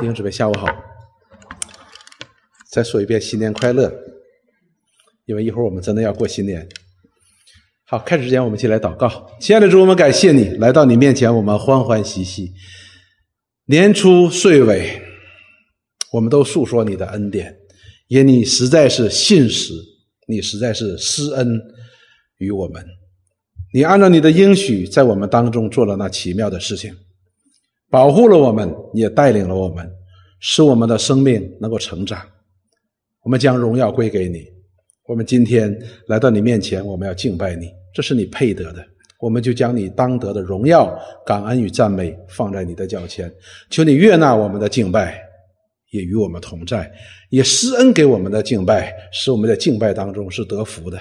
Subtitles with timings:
[0.00, 0.66] 弟兄姊妹，下午好。
[2.72, 3.92] 再说一遍，新年快乐！
[5.26, 6.66] 因为一会儿我们真的要过新年。
[7.84, 9.30] 好，开始之前，我们一起来祷告。
[9.38, 12.50] 亲爱的主，我们感谢你来到你面前，我们欢欢喜喜。
[13.66, 15.02] 年初岁尾，
[16.12, 17.54] 我们都诉说你的恩典，
[18.08, 19.74] 因你实在是信实，
[20.26, 21.46] 你实在是施恩
[22.38, 22.82] 于我们。
[23.74, 26.96] 你按照你的应许，在我们当中做了那奇妙的事情。
[27.90, 29.90] 保护了我们，也带领了我们，
[30.38, 32.22] 使我们的生命能够成长。
[33.22, 34.46] 我们将荣耀归给你。
[35.06, 38.84] 我们今天来到你面前，我们要敬拜你，这是你配得的。
[39.18, 43.30] 我们就将你当得的荣耀、感恩与赞美放在你的脚前，
[43.68, 45.20] 求你悦纳我们的敬拜，
[45.90, 46.90] 也与我们同在，
[47.28, 50.98] 也施恩给我们的敬拜，使我们在敬拜当中是得福的。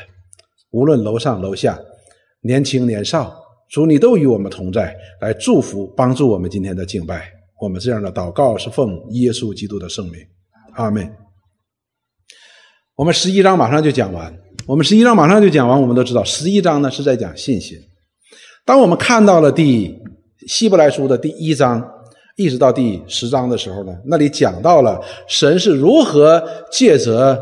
[0.71, 1.79] 无论楼上楼下，
[2.41, 3.39] 年轻年少。
[3.69, 7.31] 主，你都与我们同在，来祝福、帮助我们今天的敬拜。
[7.61, 10.19] 我们这样的祷告是奉耶稣基督的圣名，
[10.73, 11.07] 阿门。
[12.95, 14.35] 我们十一章马上就讲完，
[14.65, 15.79] 我们十一章马上就讲完。
[15.79, 17.77] 我们都知道，十一章呢是在讲信心。
[18.65, 19.95] 当我们看到了第
[20.47, 21.87] 希伯来书的第一章，
[22.37, 27.39] 一直到第十章的时候呢，那里讲到了神是如何借着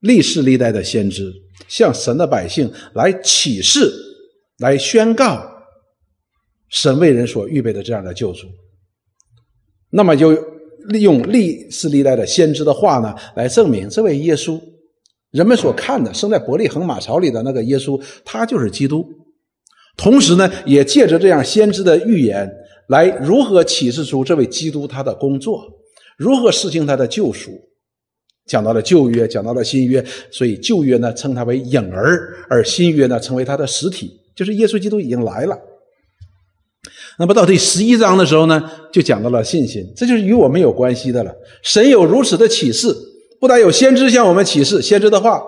[0.00, 1.32] 历世历代的先知，
[1.66, 4.04] 向神的百姓来启示。
[4.60, 5.47] 来宣告
[6.70, 8.46] 神为人所预备的这样的救赎，
[9.90, 10.32] 那么就
[10.88, 14.60] 利用历世历代的先知的话呢，来证明这位耶稣，
[15.30, 19.06] 人们所看的生在伯利恒马槽里的那个耶稣，他就是基督。
[19.96, 22.50] 同时呢，也借着这样先知的预言，
[22.88, 25.64] 来如何启示出这位基督他的工作，
[26.16, 27.50] 如何实行他的救赎。
[28.46, 34.10] 讲到了旧约，讲到了新约，所以旧约呢称他为影儿，而新约呢成为他的实体。
[34.34, 35.58] 就是耶稣基督已经来了，
[37.18, 41.34] 那么到第十一章的时候呢，就讲到了信心，这就是与我们有关系的了。
[41.62, 42.94] 神有如此的启示，
[43.40, 45.42] 不但有先知向我们启示先知的话，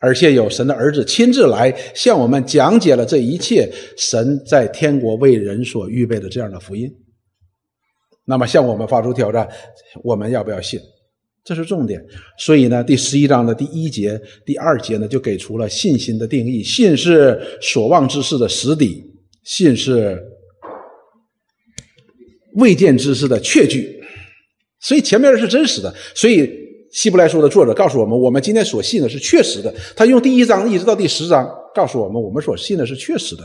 [0.00, 6.90] 而且有神的儿子亲自来向我们讲解了这一切神在天国为人所预备的这样的福音。
[8.24, 9.48] 那么向我们发出挑战，
[10.02, 10.80] 我们要不要信？
[11.44, 12.00] 这是重点，
[12.38, 19.04] 所以呢，第十一章的第一节、第二节呢，就给出了信心的定义：信是所望之事的实底，
[19.44, 20.20] 信是
[22.54, 24.00] 未见之事的确据。
[24.80, 25.94] 所以前面是真实的。
[26.14, 26.50] 所以
[26.92, 29.72] 希伯来书的作者告诉我们，我们今天所信的是确实的。
[29.96, 33.42] 他用第一章一直到第十章告诉我们，我们所信的是确实的。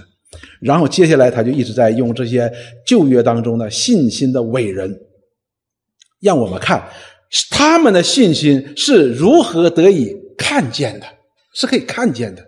[0.60, 2.52] 然后接下来他就一直在用这些
[2.86, 4.94] 旧约当中的信心的伟人，
[6.20, 6.84] 让我们看。
[7.50, 11.06] 他们的信心是如何得以看见的？
[11.54, 12.46] 是可以看见的。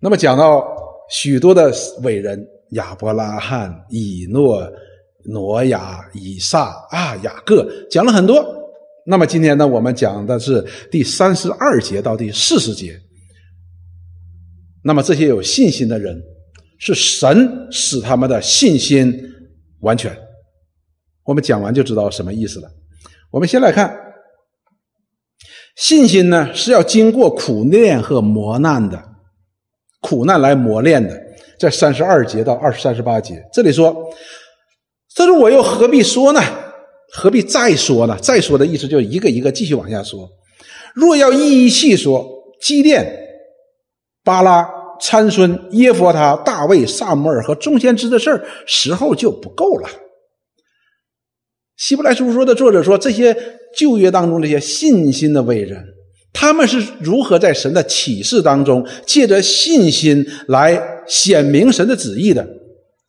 [0.00, 0.64] 那么讲到
[1.10, 4.62] 许多的伟人，亚伯拉罕、以诺、
[5.28, 8.44] 挪亚、以撒啊、雅各，讲了很多。
[9.06, 12.98] 那么今天呢，我们讲的是第三十二节到第四十节。
[14.82, 16.20] 那么这些有信心的人，
[16.78, 19.14] 是神使他们的信心
[19.80, 20.16] 完全。
[21.24, 22.70] 我们讲完就知道什么意思了。
[23.30, 23.94] 我们先来看，
[25.76, 29.02] 信心呢是要经过苦练和磨难的，
[30.00, 31.28] 苦难来磨练的。
[31.58, 33.92] 在三十二节到二十三十八节，这里说
[35.18, 36.40] ：“这是我又何必说呢？
[37.10, 38.16] 何必再说呢？
[38.22, 40.30] 再说的意思就一个一个继续往下说。
[40.94, 42.24] 若要一一细说，
[42.62, 43.18] 基甸、
[44.22, 44.64] 巴拉、
[45.00, 49.88] 参孙、耶佛他、大卫、萨摩尔和众先知的事儿，时候就不够了。”
[51.76, 53.36] 希伯来书说的作者说，这些
[53.76, 55.84] 旧约当中这些信心的伟人，
[56.32, 62.46] 他们是如何在神的启示当中，借着信心来显明神的旨意的？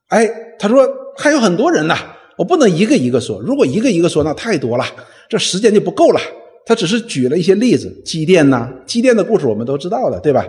[0.08, 0.28] 哎，
[0.60, 0.88] 他说
[1.18, 1.96] 还有很多人呢，
[2.38, 4.86] 我不能一个一个说，如果一个一个说，那太多了，
[5.28, 6.20] 这时间就不够了。
[6.66, 10.46] 他只是举了一些例子，基甸呐，基甸的故事我们都知道的，对吧？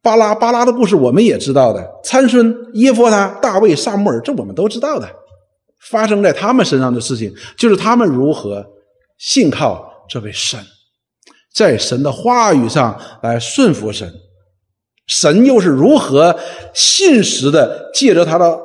[0.00, 5.08] 巴拉巴拉的故事我们也知道的，参孙、耶弗他、大卫、萨穆尔，这我们都知道的。
[5.90, 8.64] 发生在他们身上的事情，就是他们如何
[9.18, 10.60] 信靠这位神，
[11.52, 14.12] 在神的话语上来顺服神，
[15.06, 16.38] 神又是如何
[16.74, 18.58] 信实的借着他的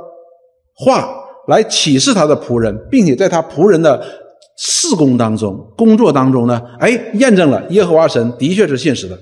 [0.75, 1.13] 话
[1.47, 4.03] 来启示他的仆人，并且在他仆人的
[4.57, 6.61] 事工当中、工作当中呢？
[6.79, 9.17] 哎，验证了耶和华神的确是信实的。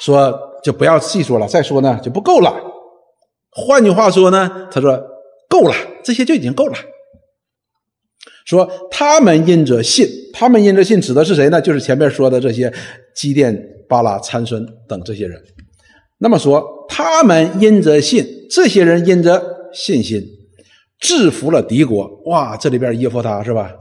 [0.00, 0.32] 说
[0.62, 2.54] 就不要细说了，再说呢就不够了。
[3.50, 5.00] 换句话说呢，他说
[5.48, 5.74] 够了。
[6.04, 6.74] 这些就已经够了。
[8.46, 11.60] 说他们因着信，他们因着信指的是谁呢？
[11.60, 12.72] 就是前面说的这些
[13.14, 13.54] 基甸、
[13.88, 15.38] 巴拉、参孙等这些人。
[16.18, 20.22] 那么说，他们因着信，这些人因着信心
[21.00, 22.06] 制服了敌国。
[22.26, 23.72] 哇，这里边耶夫他是吧？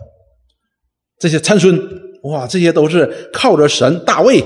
[1.20, 1.76] 这些参孙，
[2.24, 4.04] 哇，这些都是靠着神。
[4.06, 4.44] 大卫，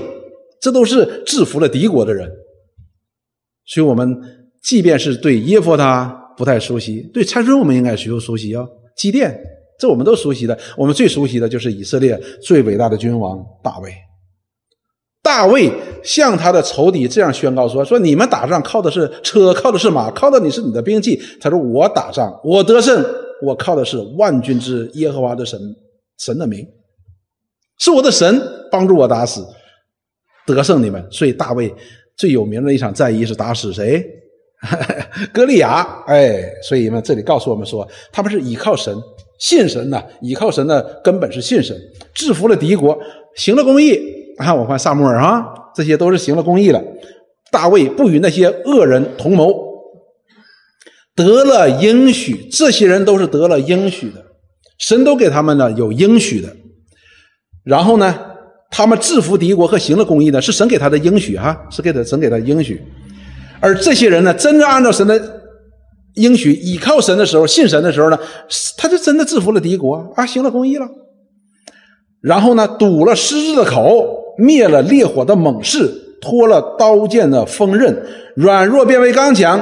[0.60, 2.30] 这都是制服了敌国的人。
[3.66, 4.18] 所以，我们
[4.62, 6.06] 即便是对耶和他
[6.36, 8.66] 不太熟悉，对参孙我们应该熟熟悉啊。
[8.96, 9.38] 基甸，
[9.78, 10.58] 这我们都熟悉的。
[10.76, 13.92] 我们最熟悉的就是以色列最伟大的君王大卫。
[15.22, 15.72] 大卫
[16.02, 21.20] 向他的仇敌这样宣告说：“说你们打仗靠的是车，靠的是马，靠的你是你的兵器。
[21.40, 23.04] 他说我打仗，我得胜，
[23.40, 25.60] 我靠的是万军之耶和华的神，
[26.18, 26.66] 神的名，
[27.78, 29.46] 是我的神帮助我打死，
[30.44, 31.06] 得胜你们。
[31.08, 31.72] 所以大卫
[32.16, 34.04] 最有名的一场战役是打死谁？
[35.32, 35.86] 歌利亚。
[36.08, 38.92] 哎，所以呢，这里告诉我们说，他们是倚靠神，
[39.38, 41.76] 信神呐，倚靠神的根本是信神，
[42.12, 42.98] 制服了敌国，
[43.36, 44.00] 行了公义。”
[44.42, 45.44] 看，我看萨母尔啊，
[45.74, 46.82] 这些都是行了公义了。
[47.50, 49.54] 大卫不与那些恶人同谋，
[51.14, 52.48] 得了应许。
[52.50, 54.24] 这些人都是得了应许的，
[54.78, 56.48] 神都给他们呢有应许的。
[57.62, 58.18] 然后呢，
[58.70, 62.82] 他们制服敌国和行了公义的，是神给他的应许哈，是给他神给他的应许。
[63.60, 65.42] 而这些人呢，真正按照神的
[66.14, 68.18] 应许，依靠神的时候，信神的时候呢，
[68.78, 70.88] 他就真的制服了敌国啊，行了公义了。
[72.22, 74.21] 然后呢，堵了狮子的口。
[74.38, 78.04] 灭了烈火的猛士，脱了刀剑的锋刃，
[78.36, 79.60] 软弱变为刚强，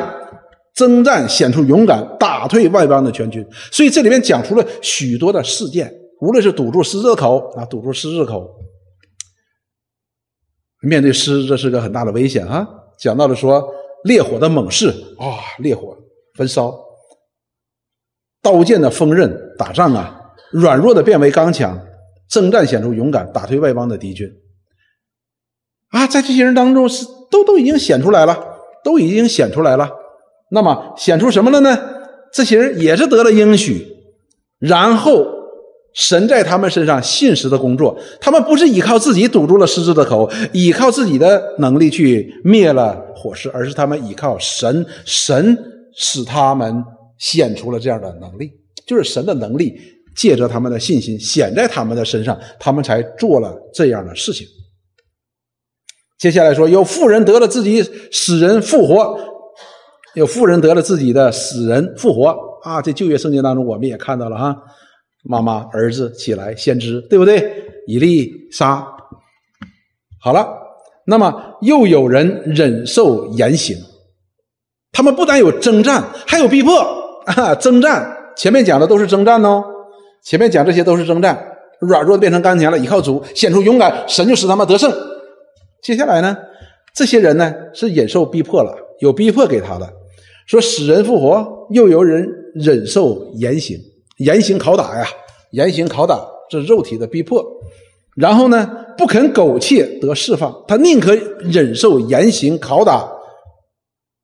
[0.75, 3.47] 征战显出勇敢，打退外邦的全军。
[3.73, 8.49] 所以这里面讲出了许多的事件，无论是堵住狮子口啊，堵住狮子口，
[10.83, 12.67] 面对狮子是个很大的危险啊。
[12.99, 13.67] 讲到了说
[14.05, 14.89] 烈火的猛士
[15.19, 15.97] 啊，烈火
[16.35, 16.75] 焚烧，
[18.43, 20.21] 刀剑的锋刃，打仗啊，
[20.53, 21.79] 软弱的变为刚强，
[22.29, 24.31] 征战显出勇敢，打退外邦的敌军。
[25.91, 28.39] 啊，在这些人当中是都都已经显出来了，
[28.83, 29.91] 都已经显出来了。
[30.51, 31.79] 那么显出什么了呢？
[32.33, 33.87] 这些人也是得了应许，
[34.59, 35.27] 然后
[35.93, 37.99] 神在他们身上信实的工作。
[38.21, 45.59] 他们不是依靠自己堵住了狮子的口，依靠自己的能力去灭了火势，而是他们依靠神，神
[45.97, 46.85] 使他们
[47.19, 48.53] 显出了这样的能力，
[48.87, 49.77] 就是神的能力
[50.15, 54.47] 借着他们的信心显在他们的身上，他们才做了这样的事情。
[56.21, 57.83] 接下来说，有富人得了自己
[58.13, 59.19] 死人复活，
[60.15, 62.29] 有富人得了自己的死人复活
[62.63, 62.83] 啊！
[62.83, 64.55] 这旧约圣经当中我们也看到了哈，
[65.25, 67.51] 妈妈儿子起来，先知对不对？
[67.87, 68.87] 以利沙，
[70.21, 70.47] 好了，
[71.07, 73.75] 那么又有人忍受严刑，
[74.93, 76.79] 他们不但有征战，还有逼迫
[77.25, 77.55] 啊！
[77.55, 79.65] 征战前面讲的都是征战哦，
[80.23, 81.43] 前面讲这些都是征战，
[81.81, 84.93] 软弱变成刚强了，依靠主显出勇敢，神就使他们得胜。
[85.83, 86.37] 接下来呢，
[86.95, 89.91] 这些人呢是忍受逼迫了，有逼迫给他的，
[90.47, 93.79] 说使人复活，又有人忍受严刑，
[94.19, 95.07] 严刑拷打呀，
[95.53, 97.45] 严刑拷打，这肉体的逼迫，
[98.17, 103.11] 然后呢不肯苟且得释放，他宁可忍受严刑拷打，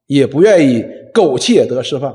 [0.06, 2.14] 也不愿意苟且得释放。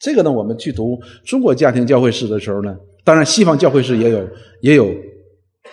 [0.00, 4.28] 这个呢，我们去读中国家庭教会史的时候呢，当然西方教会史也有
[4.62, 4.90] 也有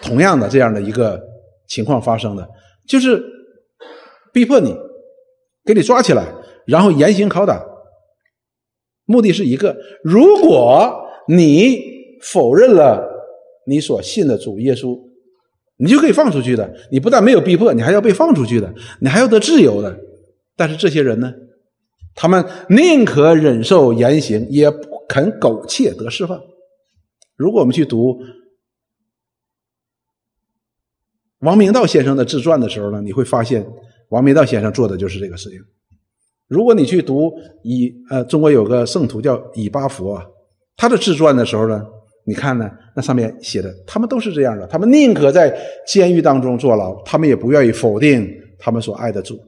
[0.04, 1.20] 同样的这样的一个
[1.68, 2.48] 情况发生的。
[2.90, 3.24] 就是
[4.34, 4.76] 逼迫你，
[5.64, 6.26] 给你抓起来，
[6.66, 7.64] 然后严刑拷打，
[9.06, 11.80] 目的是一个：如果你
[12.20, 13.08] 否认了
[13.68, 15.00] 你所信的主耶稣，
[15.78, 16.74] 你就可以放出去的。
[16.92, 19.96] 你不但没有逼迫，你还要被放出去的，你还要得自由的。
[20.58, 21.32] 但是这些人呢，
[22.16, 26.42] 他们宁可忍受严刑，也不肯苟且得释放。
[27.36, 28.20] 如果我们去读。
[31.40, 33.66] 王明道先生的自传的时候呢，你会发现
[34.10, 35.60] 王明道先生做的就是这个事情。
[36.48, 37.32] 如果你去读
[37.64, 40.20] 以呃中国有个圣徒叫以巴佛，
[40.76, 41.82] 他的自传的时候呢，
[42.26, 45.56] 你看呢，那上面写的他们都是这样的，他们宁可在
[45.88, 48.28] 监狱当中坐牢，他们也不愿意否定
[48.58, 49.40] 他们所爱的主。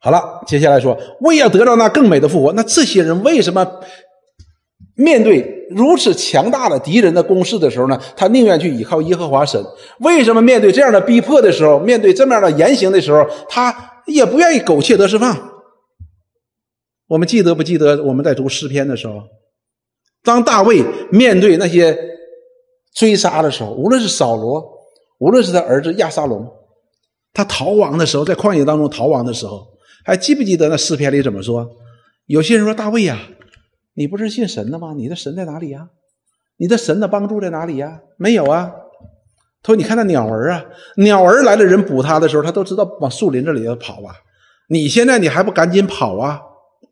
[0.00, 3.64] 好了，接下来说为要得到那更美的复活，那这些人为什么
[4.96, 5.53] 面对？
[5.70, 9.62] 如此强大的敌人的攻势的时候呢，他宁愿去依靠耶和华神。
[10.00, 15.36] 为什么面对这样的逼迫的时候，面对这么样的严刑的时候，他也不愿意苟且得释放？
[17.06, 19.22] 我们记得不记得我们在读诗篇的时候，
[20.22, 21.96] 当大卫面对那些
[22.94, 24.64] 追杀的时候，无论是扫罗，
[25.18, 26.50] 无论是他儿子亚沙龙，
[27.32, 29.66] 他逃亡的时候，在旷野当中逃亡的时候，
[30.04, 31.68] 还记不记得那诗篇里怎么说？
[32.26, 33.18] 有些人说大卫呀。
[33.94, 34.92] 你不是信神的吗？
[34.96, 35.88] 你的神在哪里呀？
[36.56, 38.00] 你的神的帮助在哪里呀？
[38.16, 38.72] 没有啊。
[39.62, 40.64] 他说：“你看那鸟儿啊，
[40.96, 44.14] 鸟儿来了人捕它的时候，它都知道往树林这里头跑啊。
[44.68, 46.38] 你现在你还不赶紧跑啊？”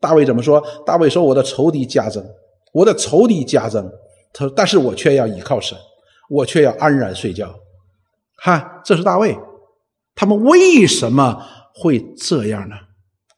[0.01, 0.61] 大卫怎么说？
[0.85, 2.25] 大卫说：“我的仇敌加增，
[2.73, 3.87] 我的仇敌加增。”
[4.33, 5.77] 他说：“但是我却要依靠神，
[6.29, 7.53] 我却要安然睡觉。
[8.37, 9.37] 看，这是大卫，
[10.15, 11.45] 他们为什么
[11.75, 12.75] 会这样呢？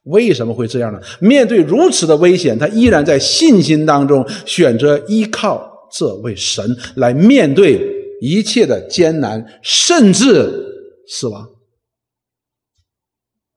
[0.06, 1.00] 为什么会这样呢？
[1.20, 6.64] 面对如此的危险，他依然在信心当中选择依靠这位神
[6.96, 7.80] 来面对
[8.20, 10.48] 一切的艰难，甚至
[11.08, 11.48] 死亡。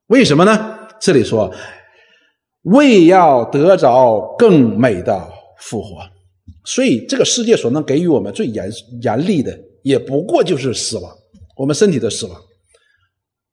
[0.08, 0.78] 为什么呢？
[1.00, 1.54] 这里说，
[2.64, 6.02] 为要得着更美的复活，
[6.66, 8.70] 所以这个世界所能给予我们最严
[9.02, 11.16] 严厉的，也不过就是死亡，
[11.56, 12.42] 我们身体的死亡。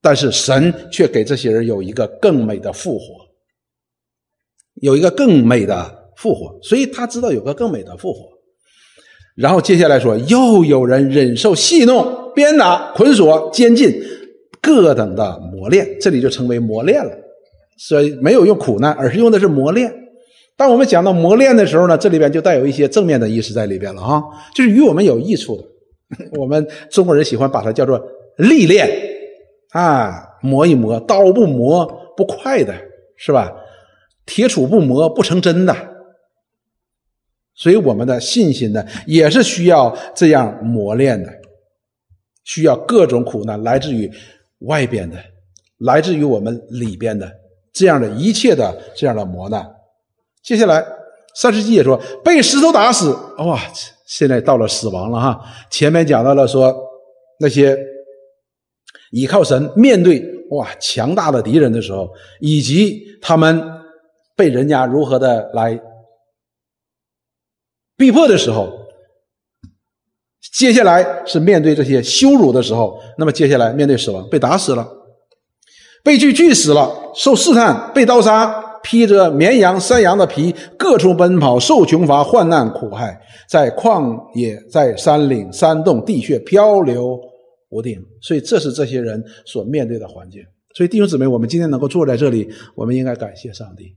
[0.06, 3.26] 但是神却给这些人有一个更美的复活，
[4.74, 8.28] 有一个更美的复活，所以他知道有个更美的复活。
[9.34, 13.92] 然后接下来说，又有人忍受戏弄、鞭打、捆锁、监禁
[14.62, 17.10] 各等的磨练，这里就称为磨练了。
[17.76, 19.92] 所以没有用苦难，而是用的是磨练。
[20.56, 24.22] 当我们讲到磨练的时候呢，这里边就带有一些正面的意思在里边了啊，
[24.54, 25.64] 就是与我们有益处的。
[26.38, 28.00] 我们中国人喜欢把它叫做
[28.36, 29.15] 历练。
[29.76, 31.84] 啊，磨一磨，刀不磨
[32.16, 32.74] 不快的，
[33.14, 33.52] 是吧？
[34.24, 35.76] 铁杵不磨不成针的。
[37.54, 41.30] 所以我们的信心呢，也是需要这样磨练的，
[42.42, 44.10] 需要各种苦难，来自于
[44.60, 45.18] 外边的，
[45.80, 47.30] 来自于我们里边的，
[47.70, 49.62] 这样的一切的这样的磨难。
[50.42, 50.82] 接下来，
[51.34, 53.60] 三十纪也说被石头打死，哇，
[54.06, 55.38] 现在到了死亡了哈。
[55.70, 56.74] 前面讲到了说
[57.38, 57.76] 那些。
[59.12, 62.08] 依靠神面对哇强大的敌人的时候，
[62.40, 63.62] 以及他们
[64.36, 65.80] 被人家如何的来
[67.96, 68.70] 逼迫的时候，
[70.56, 74.86] 接下来是面对这些羞辱的时候，那么接下来面对死亡，被打死了，
[76.04, 87.18] 被锯锯死了，受试探，被刀杀，披着绵羊、山羊的皮，各处奔跑，受穷乏、患难、苦害，在旷野、在山岭、山洞、地穴漂流。
[87.68, 90.44] 不定，所以这是这些人所面对的环境。
[90.74, 93.96] 所以弟兄姊妹，我们今天能够坐在这里，我们应该感谢上帝。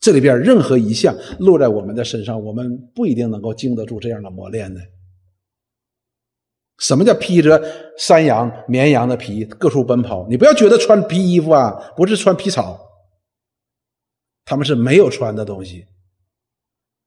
[0.00, 4.80] 这里边任何一项落在我们的身上，我们不一定能够经得住这样的磨练的。
[6.78, 7.62] 什么叫披着
[7.98, 10.26] 山羊、绵羊的皮，各处奔跑？
[10.30, 12.80] 你不要觉得穿皮衣服啊，不是穿皮草，
[14.46, 15.84] 他们是没有穿的东西，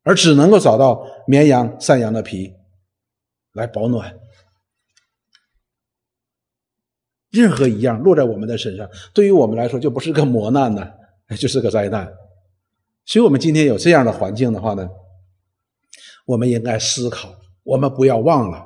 [0.03, 2.53] 而只能够找到绵羊、山羊的皮。
[3.53, 4.13] 来保暖，
[7.31, 10.87] 任何一样落在我们的身上，对于我们来说就不是个磨难呢，
[11.37, 12.11] 就是个灾难。
[13.05, 14.89] 所以，我们今天有这样的环境的话呢，
[16.25, 18.63] 我们应该思考，我们不要忘了，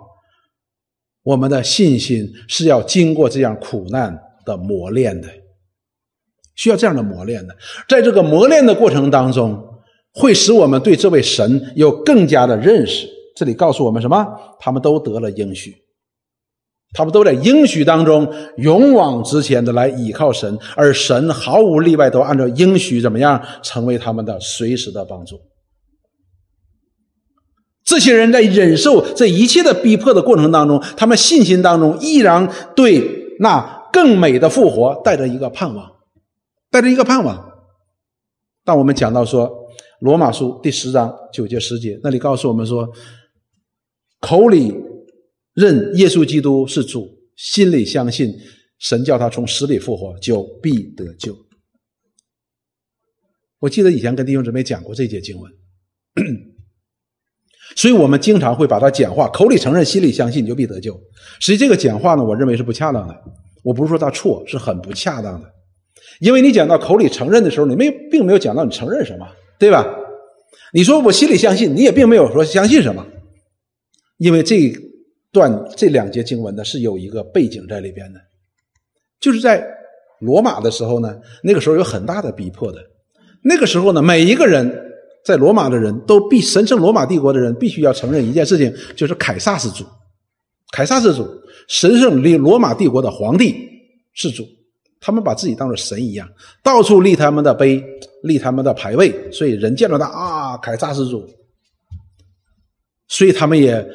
[1.23, 5.27] 我们的信心是要经过这样苦难的磨练的，
[6.55, 7.57] 需要这样的磨练的。
[7.89, 9.81] 在这个磨练的过程当中，
[10.13, 13.16] 会使我们对这位神有更加的认识。
[13.37, 14.25] 这里告诉我们什么？
[14.59, 15.75] 他们都得了应许，
[16.93, 18.27] 他们都在应许当中
[18.57, 25.39] 勇往直前的来依靠神，而神毫无例外都按照应许怎么样成为他们的随时的帮助。
[27.85, 35.91] 这些人在忍受这一切的逼迫的过程当中，他们信心当中依然对那更美的复活带着一个盼望，
[36.71, 37.51] 带着一个盼望。
[38.65, 39.47] 当我们讲到说
[39.99, 42.89] 罗马书第十章九节十节，那里告诉我们说。
[44.19, 44.75] 口里
[45.53, 48.33] 认耶稣基督是主，心里相信
[48.79, 51.35] 神叫他从死里复活，就必得救。
[53.59, 55.51] 我记得以前跟弟兄姊妹讲过这节经文，
[57.75, 60.99] 所以我们经常会把它简化：口里承认，心里相信，就必得救。
[61.39, 63.15] 实际这个简化呢，我认为是不恰当的。
[63.63, 65.51] 我不是说他错，是很不恰当的，
[66.19, 69.85] 因为你讲到口里承认的时候，你没并没有讲到你承认什么，对吧？
[70.71, 73.05] 你说我心里相信，你也并没有说相信什么。
[74.17, 74.71] 因为这
[75.31, 78.19] 段这两节经文呢是有一个背景在里边的，
[79.19, 79.65] 就是在
[80.19, 82.79] 罗马的时候呢，那个时候有很大的逼迫的，
[83.43, 84.83] 那个时候呢，每一个人
[85.23, 89.85] 在罗马的人都必神圣罗马帝国的人必须要承认一件事情，就是凯撒是主，
[90.71, 91.27] 凯撒是主，
[91.67, 93.55] 神圣立罗马帝国的皇帝
[94.13, 94.43] 是主，
[94.99, 96.27] 他们把自己当做神一样，
[96.63, 97.83] 到处立他们的碑，
[98.23, 101.23] 立他们的牌位，所以人见到他啊，凯撒是主，
[103.07, 103.87] 所以他们也。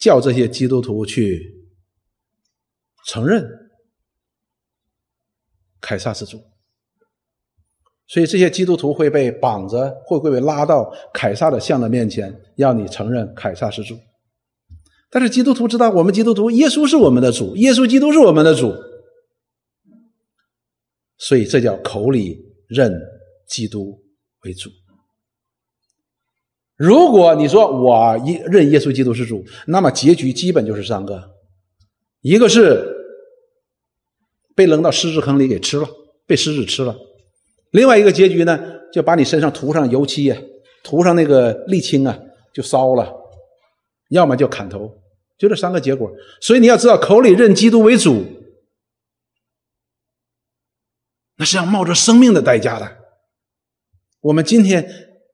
[0.00, 1.66] 叫这些基督徒去
[3.04, 3.44] 承认
[5.80, 6.40] 凯撒是主，
[8.06, 13.98] 所以这些基督徒会被绑着，会会被拉到凯撒的像的面前，要你承认凯撒是主？
[15.10, 18.72] 但是基督徒知道，我们基督徒耶稣是我们的主，耶稣基督是我们的主，
[21.16, 22.38] 所以这叫口里
[22.68, 22.92] 认
[23.48, 24.00] 基督
[24.44, 24.70] 为主。
[26.78, 31.32] 如果你说我一认耶稣基督是主，那么结局基本就是三个：
[32.20, 32.86] 一个是
[34.54, 35.88] 被扔到狮子坑里给吃了，
[36.24, 36.94] 被狮子吃了；
[37.72, 38.60] 另外一个结局呢，
[38.92, 40.36] 就把你身上涂上油漆呀，
[40.84, 42.16] 涂上那个沥青啊，
[42.54, 43.12] 就烧了；
[44.10, 45.02] 要么就砍头，
[45.36, 46.08] 就这三个结果。
[46.40, 48.24] 所以你要知道，口里认基督为主，
[51.38, 52.98] 那是要冒着生命的代价的。
[54.20, 54.88] 我们今天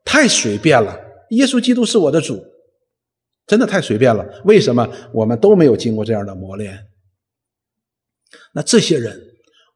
[0.07, 1.04] 太随便了。
[1.35, 2.45] 耶稣基督是我的主，
[3.47, 4.25] 真的太随便了。
[4.45, 6.87] 为什么我们都没有经过这样的磨练？
[8.53, 9.21] 那这些人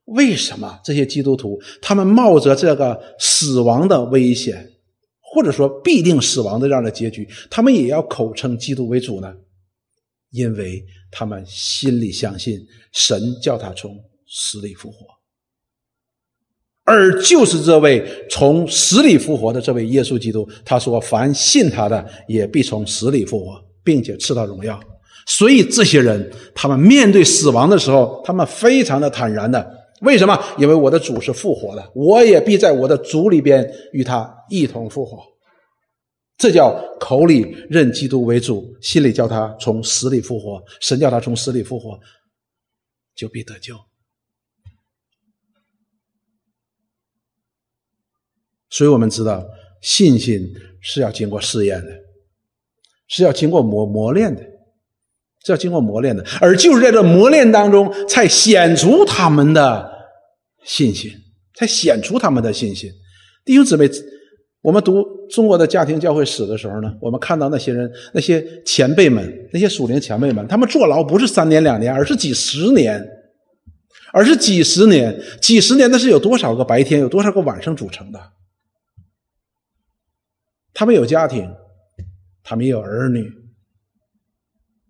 [0.05, 4.73] 为什么这些基督徒他们冒着这个死亡的危险，
[5.21, 9.35] 或者说必定死亡的这样的结局，他们也要口称基督为主呢？
[10.31, 12.61] 因为他们心里相信
[12.93, 15.07] 神叫他从死里复活。
[16.89, 24.81] 而就是这位从死里复活的这位耶稣基督，他说：“凡信他的，也必从死里复活，并且赐他荣耀。”
[25.29, 29.71] 所以这些人，他们面对死亡的时候，他们非常的坦然的。
[30.01, 30.43] 为什么？
[30.57, 35.23] 因为我的主是复活的，我也必在我的主里边与他一同复活。
[36.39, 40.63] 这叫口里认基督为主，心里叫他从死里复活。
[40.81, 41.99] 神叫他从死里复活，
[43.15, 43.75] 就必得救。
[48.71, 49.45] 所以我们知道，
[49.81, 50.41] 信心
[50.81, 51.89] 是要经过试验的，
[53.09, 54.43] 是要经过磨磨练的，
[55.45, 56.25] 是要经过磨练的。
[56.41, 59.91] 而就是在这磨练当中，才显出他们的
[60.65, 61.11] 信心，
[61.55, 62.91] 才显出他们的信心。
[63.45, 63.89] 弟兄姊妹，
[64.61, 73.03] 我们读中国的家庭教会史的时候呢，我们看到那些人、那些前辈们、那些属灵前辈们，他们坐牢不是三年两年，而是几十年，
[74.13, 78.21] 而是几十年、几十年，那是有多少个白天、有多少个晚上组成的。
[80.79, 81.53] 他们有家庭，
[82.45, 83.29] 他们也有儿女，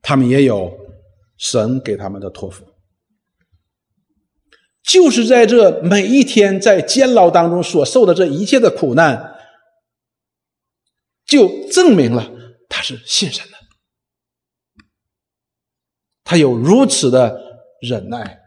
[0.03, 0.79] 他们也有
[1.39, 2.63] 神给他们的托付。
[4.83, 9.39] 就是在这每一天在监牢当中所受的这一切的苦难，
[11.25, 12.31] 就证明了
[12.69, 13.57] 他是信神的。
[16.23, 17.41] 他有如此的
[17.81, 18.39] 忍耐，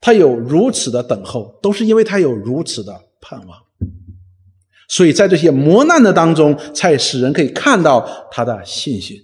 [0.00, 3.69] 他有如此的等候，都是因为他有如此的盼望。
[4.90, 9.16] 所以在这些磨难的当中，才使人可以看到他的信心；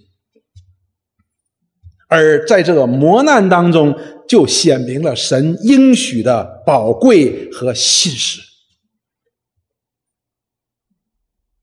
[2.07, 3.93] 而在这个磨难当中，
[4.29, 8.39] 就显明了神应许的宝贵和信实。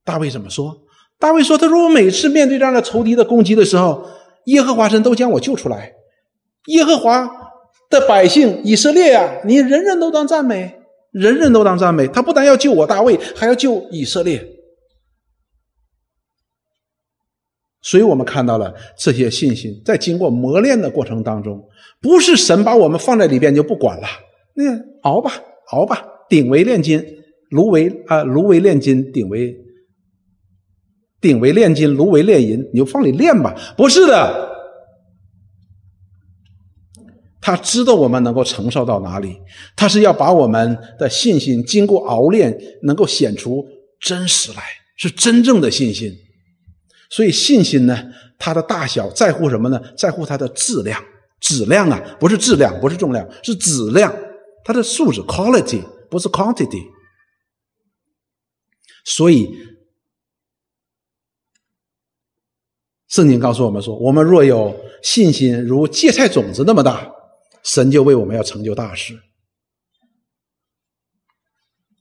[0.05, 0.83] 大卫怎么说？
[1.19, 4.07] 大卫说：“他说我每次面对这样的仇敌的攻击的时候，
[4.45, 5.95] 耶和华神都将我救出来。
[6.67, 7.27] 耶和华
[7.89, 10.81] 的百姓以色列呀，你人人都当赞美。”
[11.15, 14.45] 人人都当赞美他，不但要救我大卫，还要救以色列。
[17.81, 21.63] 所以我们看到了这些信心，在经过磨练的过程当中，
[22.01, 24.09] 不是神把我们放在里边就不管了，
[24.55, 24.65] 那
[25.03, 25.31] 熬吧，
[25.71, 27.01] 熬吧，鼎为炼金，
[27.51, 29.55] 炉为啊炉为炼金，鼎为
[31.21, 34.54] 鼎为炼金，炉为炼银，你就放里炼吧，不是的。
[37.47, 39.37] 他知道我们能够承受到哪里，
[39.77, 43.63] 他是要把我们的信心经过熬炼，能够显出
[44.01, 44.63] 真实来，
[44.97, 46.11] 是真正的信心。
[47.11, 48.03] 所以信心呢，
[48.39, 49.79] 它的大小在乎什么呢？
[49.95, 51.05] 在乎它的质量，
[51.39, 54.11] 质量啊，不是质量，不是重量，是质量，
[54.65, 56.83] 它的素质 （quality） 不是 quantity。
[59.05, 59.55] 所以，
[63.09, 67.11] 圣经告诉我们说，我们若有信心如芥菜种子那么大。
[67.65, 69.19] 神就为我们要成就大事，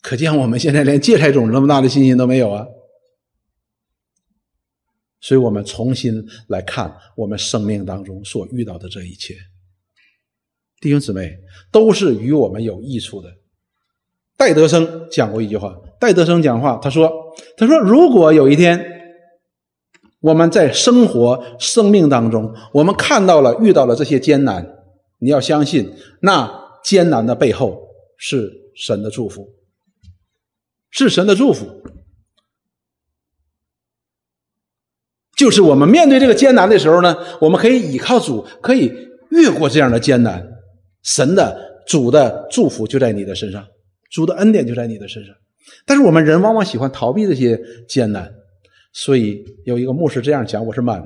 [0.02, 2.67] 可见我们现在连芥菜种那么大的信心都没有啊！
[5.21, 9.36] 所以我们重新来看我们生命当中所遇到的这一切，
[10.82, 11.38] 弟兄姊妹
[11.71, 13.34] 都是与我们有益处的。
[14.36, 17.10] 戴德生讲过一句话，戴德生讲话，他说
[17.56, 18.86] ：“他说，如果有一天
[20.19, 24.69] 我们在生活生命当中，我们看到了遇到了这些艰难。”
[25.23, 25.89] 你要相信，
[26.21, 26.51] 那
[26.83, 29.47] 艰难的背后是神的祝福，
[30.91, 31.81] 是神的祝福。
[35.38, 38.91] 就是我们面对这个艰难的时候呢，我们可以依靠主，可以
[39.31, 40.45] 越过这样的艰难。
[41.03, 43.65] 神的主的祝福就在你的身上，
[44.12, 45.33] 主的恩典就在你的身上。
[45.86, 47.57] 但是我们人往往喜欢逃避这些
[47.88, 48.29] 艰难，
[48.91, 51.01] 所以有一个牧师这样讲，我是蛮，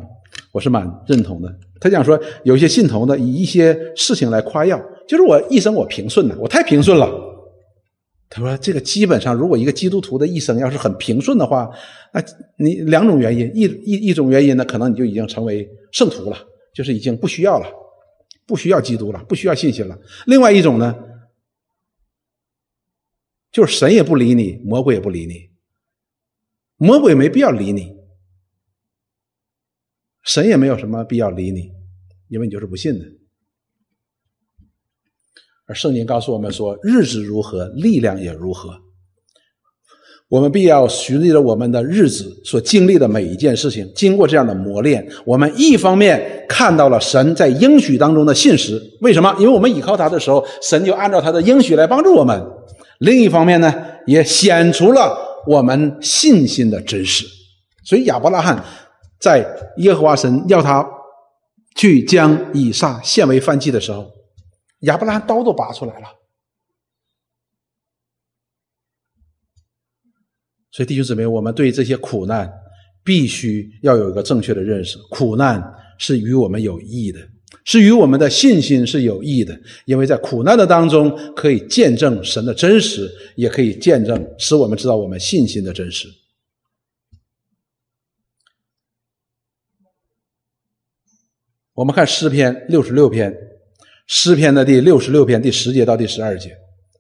[0.52, 1.56] 我是蛮认同的。
[1.80, 7.10] 他讲说，有些信徒呢，以一些事情来夸耀，就是我一生我平顺了，我太平顺了。
[8.30, 11.70] 他说：“这个基本上，如果一个基督徒的一生要是很平顺的话，
[12.14, 12.22] 那
[12.58, 16.38] 你两种原因，一一一种原因呢，可能你就已经成为圣徒了，
[16.74, 17.66] 就是已经不需要了，
[18.46, 19.98] 不需要基督了，不需要信心了。
[20.26, 20.94] 另外一种呢，
[23.50, 25.50] 就是神也不理你，魔鬼也不理你，
[26.76, 27.96] 魔鬼没必要理你，
[30.28, 31.72] 神也没有什么必要理你，
[32.30, 33.06] 因为你就是不信的。”
[35.68, 38.70] 而圣经告诉我们说，日子如何，力量也如何。
[40.30, 48.82] 我们必要循着我们的日子所经历的每一件事情，经过这样的磨练，我们一方面看到了神在应许当中的信实。
[49.00, 49.34] 为什么？
[49.40, 52.46] 因为我们倚靠他的时候，神就按照他的应许来帮助我们。
[53.00, 53.74] 另一方面呢，
[54.06, 57.26] 也显出了我们信心的真实。
[57.86, 58.62] 所以亚伯拉罕
[59.20, 59.46] 在
[59.78, 60.88] 耶和华神要他
[61.76, 64.12] 去将以撒献为燔祭的时候。
[64.82, 66.06] 亚伯拉罕刀都拔出来了，
[70.70, 72.48] 所以弟兄姊妹，我们对这些苦难
[73.04, 75.60] 必须要有一个正确的认识：苦难
[75.98, 77.20] 是与我们有益的，
[77.66, 79.60] 是与我们的信心是有益的。
[79.86, 86.08] 因为在苦难的当中，可以见证神的真实，也可以见证使我们知道我们信心的真实。
[91.78, 93.32] 我们看诗篇六十六篇。
[94.08, 96.50] 诗篇的第六十六篇第十节到第十二节，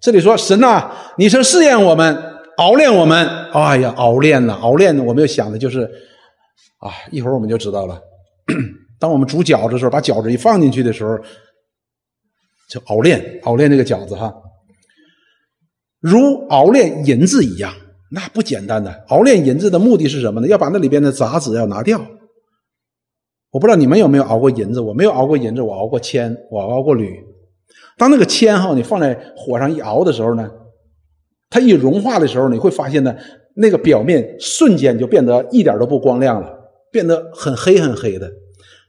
[0.01, 2.15] 这里说：“神呐，你曾试验我们，
[2.57, 3.25] 熬炼我们。
[3.53, 4.95] 哎呀，熬炼呐，熬炼！
[5.03, 5.89] 我们要想的就是，
[6.79, 7.99] 啊，一会儿我们就知道了。
[8.99, 11.17] 当我们煮饺子的时候，把饺子一放进去的时候，
[12.69, 14.31] 就熬炼，熬炼这个饺子哈，
[16.01, 17.73] 如熬炼银子一样，
[18.11, 18.91] 那不简单的。
[19.07, 20.47] 熬炼银子的目的是什么呢？
[20.47, 22.05] 要把那里边的杂质要拿掉。”
[23.57, 27.11] 我不知道你们有没有熬过银子，我没有熬过银子，我熬过铅，我熬过铝。
[27.97, 30.47] 当那个铅哈，你放在火上一熬的时候呢，
[31.49, 33.15] 它一融化的时候，你会发现呢，
[33.55, 36.55] 那个表面瞬间就变得一点都不光亮了，
[36.91, 38.31] 变得很黑很黑的。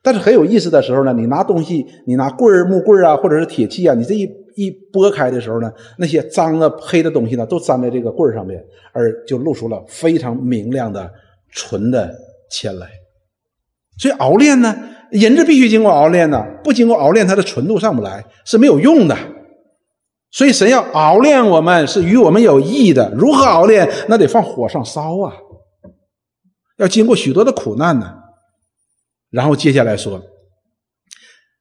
[0.03, 11.11] 但是很有意思的时候呢，你拿东西，你拿棍儿、木棍儿啊，或者是铁器啊，你这一一拨开的时候呢，那些脏的黑的东西呢，都粘在这个棍儿上面，而就露出了非常明亮的
[11.53, 12.15] 纯的
[12.51, 12.87] 铅来。
[13.99, 14.75] 所以熬炼呢，
[15.13, 19.17] 银子必须经过熬炼呢，不经过熬炼，它的纯度上不来，是没有用的。
[20.31, 23.11] 所以神要熬炼我们，是与我们有益的。
[23.17, 23.91] 如何熬炼？
[24.09, 25.33] 那得放火上烧啊，
[26.77, 28.15] 要经过许多的苦难呢。
[29.31, 30.23] 然后接下来说，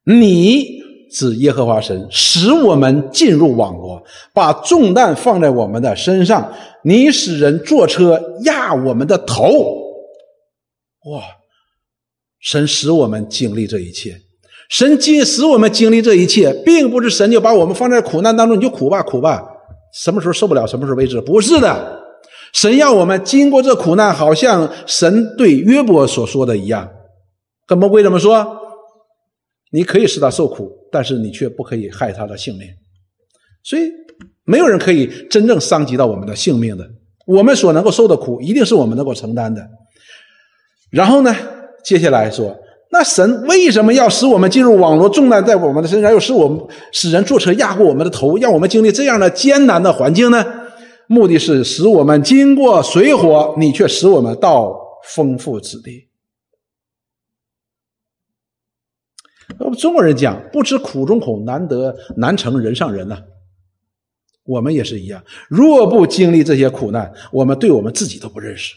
[0.06, 0.66] 你
[1.12, 6.54] 指耶和华神，使我们进入网罗，把重担放在我们的身上。
[6.84, 9.44] 你使人坐车压我们的头，
[11.12, 11.24] 哇！
[12.40, 14.20] 神使我们经历这一切，
[14.70, 19.44] 神经使我们经历这一切，并不是神就把我们放在苦难当中，你就苦吧苦吧，
[19.94, 21.20] 什么时候受不了，什么时候为止？
[21.22, 22.00] 不是的，
[22.54, 26.90] 神要我们经过这苦难，好像神对约伯所说的一样，
[27.66, 28.46] 跟魔鬼怎么说？
[29.72, 32.68] 你可以使他受苦，但是你却不可以害他的性命。
[33.64, 33.92] 所以
[34.46, 36.88] 没有人可以真正伤及到我们的性命的。
[37.26, 39.68] 我们所能够受的苦，一定是我们能够承担的。
[40.92, 41.36] 然后呢？
[41.88, 42.54] 接下来说，
[42.92, 46.60] 那神为什么要使我们进入网络重担在我们的身上，又使我们
[46.92, 50.46] 使人坐车压过我们的头，让我们经历这样的艰难的环境呢？
[51.08, 54.78] 目的是使我们经过水火，你却使我们到
[55.16, 56.10] 丰富之地。
[59.58, 63.18] 我们中国人讲，不知苦中苦，难得难成人上人呐。
[64.44, 68.76] 我们也是一样，若不经历这些苦难，我们对我们自己都不认识。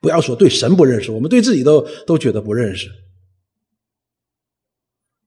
[0.00, 2.88] 不要说对神不认识，我们对自己都都觉得不认识。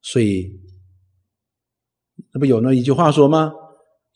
[0.02, 0.50] 所以，
[2.34, 3.54] 那不有那一句话说吗？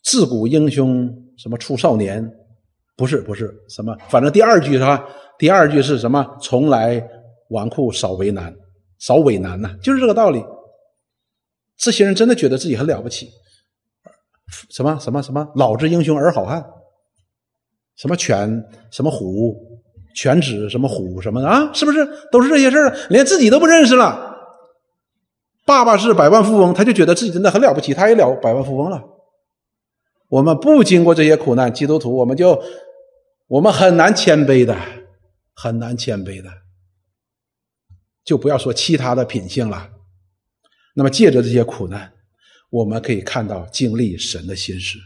[0.03, 2.27] 自古英雄什么出少年？
[2.95, 5.03] 不是，不是什么，反正第二句是吧？
[5.37, 6.25] 第二句是什么？
[6.41, 7.05] 从来
[7.49, 8.55] 纨绔少为难，
[8.99, 10.41] 少为难呐，就是这个道理。
[11.77, 13.29] 这些人真的觉得自己很了不起，
[14.69, 16.65] 什么什么什么，老之英雄而好汉，
[17.97, 19.64] 什么犬，什么虎。
[20.15, 21.69] 全指什么虎什么的啊？
[21.73, 22.95] 是不是都是这些事儿？
[23.09, 24.33] 连自己都不认识了。
[25.65, 29.03] 爸爸是百万富翁，他就觉得自己真的很了不起，他也了百万富翁了。
[30.29, 32.59] 我们不经过这些苦难，基督徒我们就
[33.47, 34.75] 我们很难谦卑的，
[35.53, 36.49] 很难谦卑的，
[38.23, 39.89] 就不要说其他的品性了。
[40.95, 42.13] 那么借着这些苦难，
[42.69, 44.97] 我们可以看到经历神的心事。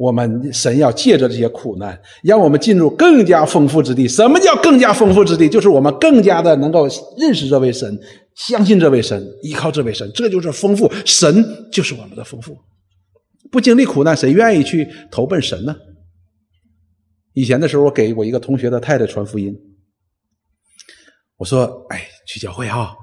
[0.00, 4.08] 我们神要借着这些苦难，让我们进入更加丰富之地。
[4.08, 5.46] 什么叫更加丰富之地？
[5.46, 8.00] 就是我们更加的能够认识这位神，
[8.34, 10.90] 相信这位神，依靠这位神，这就是丰富。
[11.04, 12.56] 神就是我们的丰富。
[13.52, 15.76] 不经历苦难，谁愿意去投奔神呢？
[17.34, 19.54] 以前的时候，我给我一个同学的太太传福音，
[21.36, 22.94] 我说：“哎，去教会啊，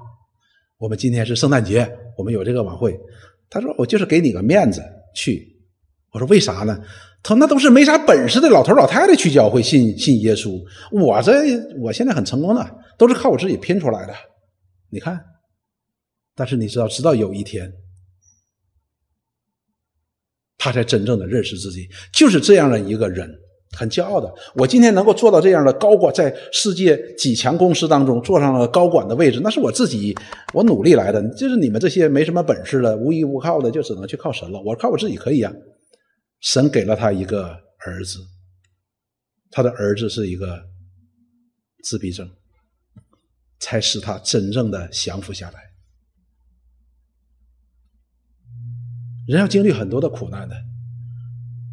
[0.78, 2.98] 我们今天是圣诞节，我们有这个晚会。”
[3.48, 4.82] 他说：“我就是给你个面子
[5.14, 5.54] 去。”
[6.12, 6.78] 我说：“为啥呢？”
[7.22, 10.58] 他说：“那都是没啥本事的老头老太太去教会信信耶稣，
[10.90, 11.32] 我这
[11.80, 14.14] 我现在很成功的，都是靠我自己拼出来的。
[14.90, 15.20] 你看，
[16.34, 17.72] 但是你知道，直到有一天。”
[20.60, 23.32] 他才真正的认识自己，就是这样的一个人，
[23.76, 24.28] 很骄傲的。
[24.56, 30.16] 我今天能够做到这样的高管，在世界几强公司当中坐上了高管的位置，那是我自己
[30.52, 31.22] 我努力来的。
[31.36, 34.60] 就是你们这些没什么本事的、无依无靠的，就只能去靠神了。
[34.62, 35.52] 我靠我自己可以啊。
[36.40, 37.48] 神给了他一个
[37.86, 38.18] 儿子，
[39.50, 40.64] 他的儿子是一个
[41.82, 42.30] 自闭症，
[43.58, 45.60] 才使他真正的降服下来。
[49.26, 50.56] 人要经历很多的苦难的，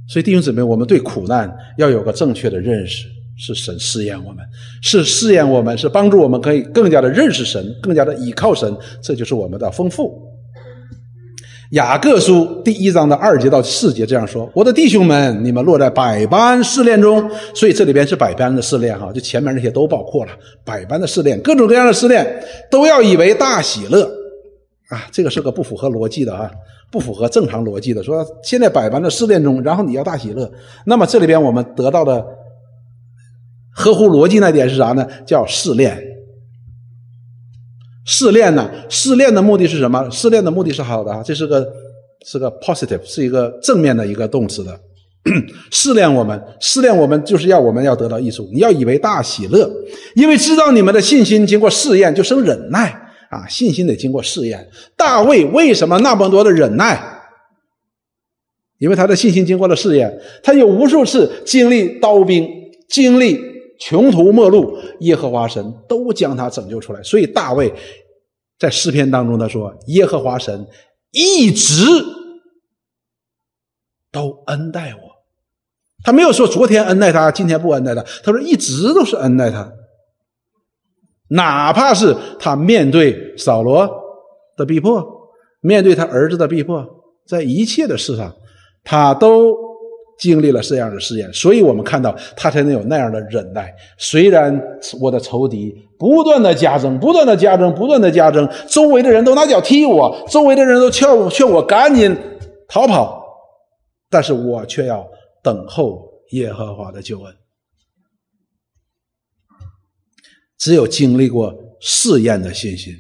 [0.10, 4.45] 所以弟兄姊妹，我们对苦难要有个正确的认识，是神试验我们，
[4.82, 10.34] 是试验我们，是帮助我们可以更加的认识神，更加的倚靠神，这就是我们的丰富。
[11.75, 20.31] 雅各书第一章的二节到四节这样说：“我的弟兄们，你们落在百般试炼中，所以这里边是百般的试炼哈，就前面那些都包括了，
[20.63, 22.25] 百般的试炼，各种各样的试炼，
[22.71, 24.09] 都要以为大喜乐
[24.88, 26.49] 啊，这个是个不符合逻辑的啊。”
[26.91, 30.49] 不符合正常逻辑的，说现在百般的试炼中，然后你要大喜乐，
[30.85, 32.23] 那么这里边我们得到的
[33.73, 35.05] 合乎逻辑那点是啥呢？
[35.25, 36.14] 叫试炼。
[38.05, 38.69] 试炼呢？
[38.87, 40.09] 试炼的目的是什么？
[40.09, 41.67] 试炼的目的是好的，这是个
[42.25, 44.79] 是个 positive，是一个正面的一个动词的。
[45.71, 48.47] 试炼我们，试炼我们就是要我们要得到益处。
[48.53, 49.69] 你要以为大喜乐，
[50.13, 53.01] 因为知道你们的信心经过试验就生忍耐。
[53.31, 54.69] 啊，信心得经过试验。
[54.95, 57.01] 大卫为什么那么多的忍耐？
[58.77, 62.47] 因为他的信心经过了试验，他有无数次经历刀兵，
[62.87, 63.41] 经历
[63.79, 67.03] 穷途末路，耶和华神都将他拯救出来。
[67.03, 67.73] 所以大卫
[68.57, 70.67] 在诗篇当中他说：“耶和华神
[71.11, 71.83] 一直
[74.11, 74.99] 都恩待我。”
[76.03, 78.03] 他没有说昨天恩待他，今天不恩待他。
[78.23, 79.71] 他说一直都是恩待他。
[81.29, 83.89] 哪怕是他面对扫罗
[84.55, 85.03] 的逼迫，
[85.61, 86.85] 面对他儿子的逼迫，
[87.25, 88.35] 在一切的事上，
[88.83, 89.64] 他都
[90.17, 93.73] 经历了这样的试验，所以我们看到他才能有那样的忍耐。
[93.97, 94.62] 虽然
[94.99, 102.15] 我的仇敌不断的加增，不断的加增，不断的加增，周围的人都拿脚踢我，周围的人都劝我劝我赶紧
[102.67, 103.23] 逃跑，
[104.10, 105.06] 但是我却要
[105.43, 106.01] 等候
[106.32, 107.36] 耶和华的救恩。
[110.58, 112.93] 只有经历过试验的信心，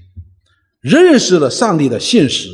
[0.81, 2.49] 认识了上帝的信实，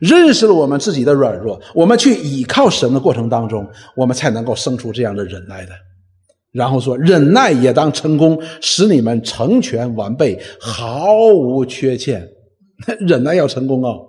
[0.00, 5.72] 认识了我们自己的软弱，我们去倚靠神的过程当中，我们才能够生出这样的忍耐的。
[6.52, 12.28] 然后说，忍耐也当成功，使你们成全完备，毫无缺欠。
[13.06, 14.00] 忍耐要成功哦。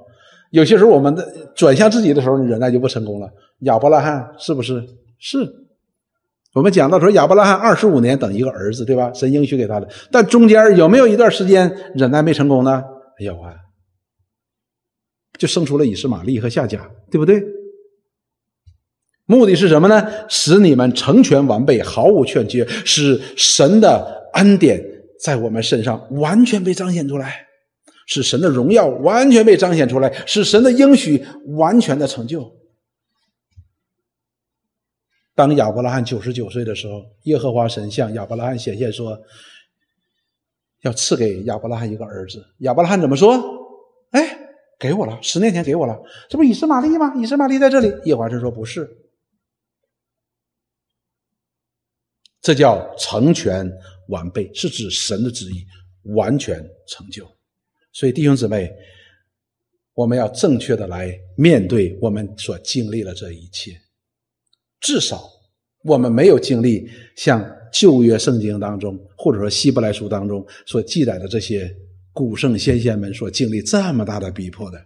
[0.52, 3.28] 有些时候我们的转向自己的时候，你忍耐就不成功了。
[3.62, 4.84] 亚伯拉罕是不是？
[5.20, 5.38] 是。
[6.54, 9.12] 我们讲到说亚伯拉罕二十五年等一个儿子，对吧？
[9.14, 12.84] 神应许给他的，但中间有没有一段时间忍耐没成功呢？
[13.20, 13.54] 有啊，
[15.38, 17.44] 就生出了以实玛利和夏甲，对不对？
[19.26, 20.08] 目的是什么呢？
[20.30, 24.80] 使你们成全完备，毫无欠缺，使神的恩典
[25.20, 27.48] 在我们身上完全被彰显出来，
[28.06, 31.26] 使神的荣耀完全被彰显出来，使神的应许
[31.58, 32.54] 完全的成就。
[35.34, 39.20] 当亚伯拉罕九十九岁的时候，耶和华神向亚伯拉罕显现说
[40.84, 43.34] ：“要赐给亚伯拉罕一个儿子。”亚伯拉罕怎么说？
[44.12, 44.45] 哎，
[44.86, 47.16] 给我了，十年前给我了，这不以斯玛利吗？
[47.16, 47.88] 以斯玛利在这里。
[48.06, 48.88] 耶和华神说：“不是，
[52.40, 53.68] 这叫成全
[54.10, 55.66] 完备，是指神的旨意
[56.16, 57.28] 完全成就。”
[57.92, 58.72] 所以弟兄姊妹，
[59.96, 63.72] 我们要正确的来面对我们所经历的这一切。
[64.80, 65.28] 至少，
[65.84, 67.44] 我们没有经历像
[67.74, 71.76] 旧约圣经当中，或者说希伯来书当中所记载的这些
[72.16, 74.86] 古圣先贤们所经历这么大的逼迫的。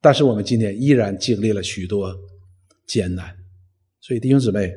[0.00, 2.16] 但是我们今天依然经历了许多
[2.86, 3.36] 艰难，
[4.00, 4.72] 所以弟兄姊妹，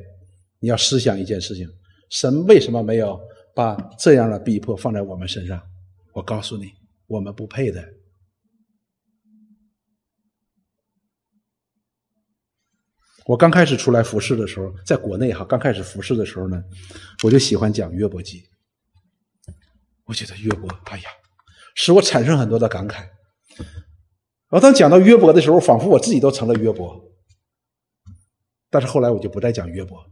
[0.60, 1.70] 你要思想一件事情：
[2.10, 3.20] 神为什么没有
[3.54, 5.62] 把这样的逼迫放在我们身上？
[6.14, 6.72] 我告诉你，
[7.06, 7.88] 我们不配的。
[13.28, 16.64] 我刚开始出来服侍的时候，在国内哈，刚开始服侍的时候呢，
[17.24, 18.44] 我就喜欢讲约伯记。
[20.06, 21.10] 我觉得约伯，哎呀，
[21.76, 23.10] 使我产生很多的感慨。
[24.50, 27.12] 我当讲到约伯的时候，仿佛我自己都成了约伯。
[28.70, 30.06] 但是后来我就不再讲约伯，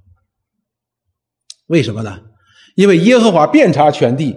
[1.68, 2.30] 为什么呢？
[2.76, 4.36] 因为耶和华遍察全地，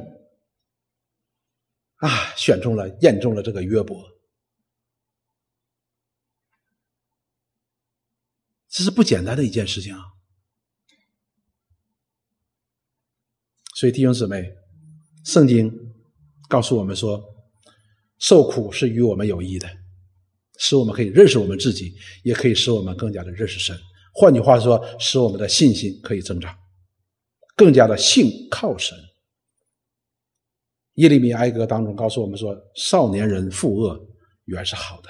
[1.96, 4.04] 啊，选中了、验中了这个约伯，
[8.68, 10.02] 这是不简单的一件事情啊。
[13.74, 14.52] 所以弟兄姊妹，
[15.26, 15.68] 圣经
[16.48, 17.20] 告诉我们说，
[18.20, 19.68] 受苦是与我们有益的，
[20.56, 23.76] 使我们可以认识我们自己，也可以使我们更加的认识神。
[24.14, 26.54] 换句话说，使我们的信心可以增长。
[27.56, 28.96] 更加的信靠神。
[30.94, 33.98] 耶利米哀歌当中告诉我们说：“少年人负恶
[34.44, 35.08] 原是好的。”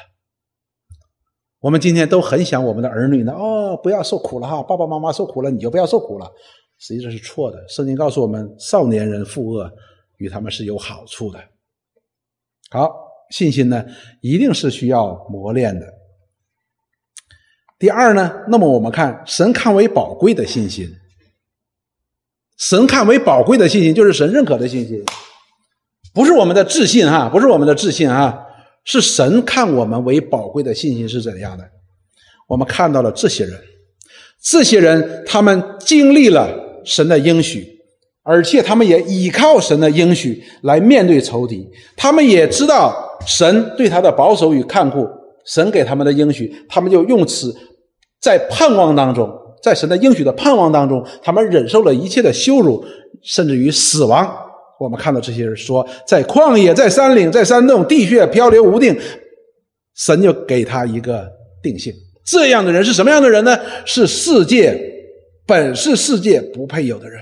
[1.60, 6.26] 我们今天都很想我们的儿女呢，哦，不要受苦了哈，爸爸妈妈受苦了，你就不要受苦了。
[6.78, 7.68] 实际上是错的。
[7.68, 9.70] 圣经告诉我们，少年人负恶
[10.18, 11.42] 与他们是有好处的。
[12.70, 12.90] 好，
[13.30, 13.84] 信心呢，
[14.20, 15.86] 一定是需要磨练的。
[17.78, 20.88] 第二呢，那么我们看神看为宝贵的信心。
[22.58, 25.04] 神看为宝贵的信心，就是神认可的信心，
[26.14, 28.46] 不是我们的自信哈，不是我们的自信哈，
[28.84, 31.70] 是神看我们为宝贵的信心是怎样的？
[32.48, 33.60] 我们看到了这些人，
[34.40, 37.75] 这些人他们经历了神的应许，
[38.26, 41.64] 而且他们也依靠神的应许来面对仇敌，
[41.96, 42.92] 他们也知道
[43.24, 45.06] 神对他的保守与看顾，
[45.46, 47.54] 神给他们的应许，他们就用此
[48.20, 49.32] 在盼望当中。
[49.62, 52.84] 在神的应许的盼望当中，他们忍受了一切的羞辱，
[53.22, 54.28] 甚至于死亡。
[54.78, 58.96] 我们看到这些人说，在旷野，在山岭，在山洞，地穴漂流无定，
[59.96, 61.26] 神就给他一个
[61.62, 61.92] 定性。
[62.24, 63.58] 这样的人是什么样的人呢？
[63.84, 64.78] 是世界
[65.46, 67.20] 本是世界不配有的人。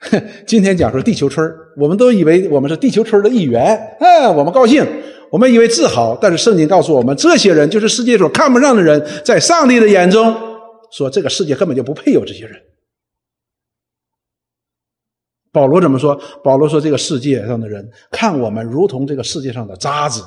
[0.46, 4.86] 今天讲说地球村我们都以为我们是地球村的一员，嗯，我们高兴。
[5.30, 10.34] 我们以为自豪，但是圣经告诉我们，这些人就是世界所看不上的人，在上帝的眼中，
[10.90, 12.60] 说这个世界根本就不配有这些人。
[15.52, 16.20] 保罗怎么说？
[16.42, 20.24] 保罗说，这个世界上的人看我们如同这个世界上的渣子，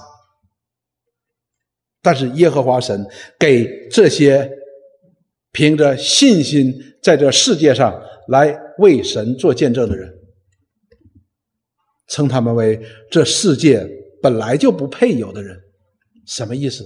[2.01, 3.05] 但是耶和华神
[3.37, 4.49] 给这些
[5.51, 7.93] 凭着信心在这世界上
[8.27, 10.13] 来为神做见证的人，
[12.07, 12.81] 称他们为
[13.11, 13.87] 这世界。
[14.21, 15.59] 本来就不配有的人，
[16.25, 16.85] 什么意思？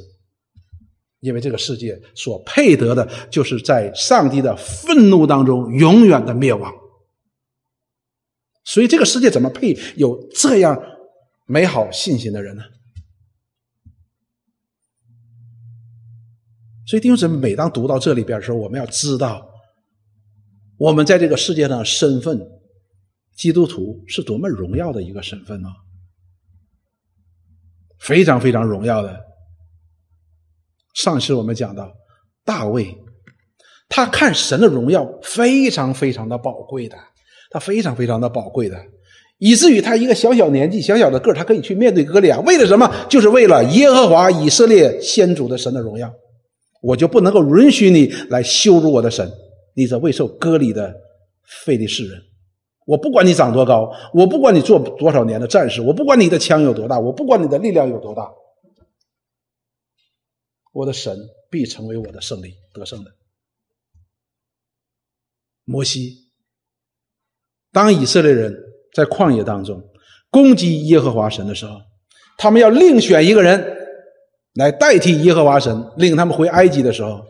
[1.20, 6.74] 因为这个世界所配得的，就是在上帝的愤怒当中永远的灭亡。
[8.66, 10.82] 所以，这个世界怎么配有这样
[11.46, 12.64] 美好信心的人呢？
[16.88, 19.48] 所以，弟兄姊妹，每当读到这里边的时候，我们要知道，
[20.78, 22.40] 我们在这个世界上身份，
[23.36, 25.70] 基督徒是多么荣耀的一个身份呢？
[28.00, 29.20] 非常非常荣耀的。
[30.94, 31.92] 上次我们讲到
[32.46, 32.96] 大卫，
[33.90, 36.96] 他看神的荣耀非常非常的宝贵的，
[37.50, 38.78] 他非常非常的宝贵的，
[39.40, 42.88] 以至于他一个小小年纪、小小的个他可以去面对哥利亚，为了什么？
[43.10, 46.14] 就是为了耶和华以色列先祖的神的荣耀。
[46.82, 49.28] 我就不能够允许你来羞辱我的神，
[49.78, 50.92] 你这未受割礼的
[51.64, 52.20] 非利士人。
[52.88, 58.28] 我不管你长多高，我不管你做多少年的战士，我不管你的枪有多大，我不管你的力量有多大，
[60.74, 61.16] 我的神
[61.52, 63.12] 必成为我的胜利得胜的。
[65.64, 66.32] 摩西，
[67.72, 68.58] 当以色列人
[68.96, 69.80] 在旷野当中
[70.32, 71.80] 攻击耶和华神的时候，
[72.40, 73.78] 他们要另选一个人
[74.56, 77.24] 来代替耶和华神领他们回埃及的时候，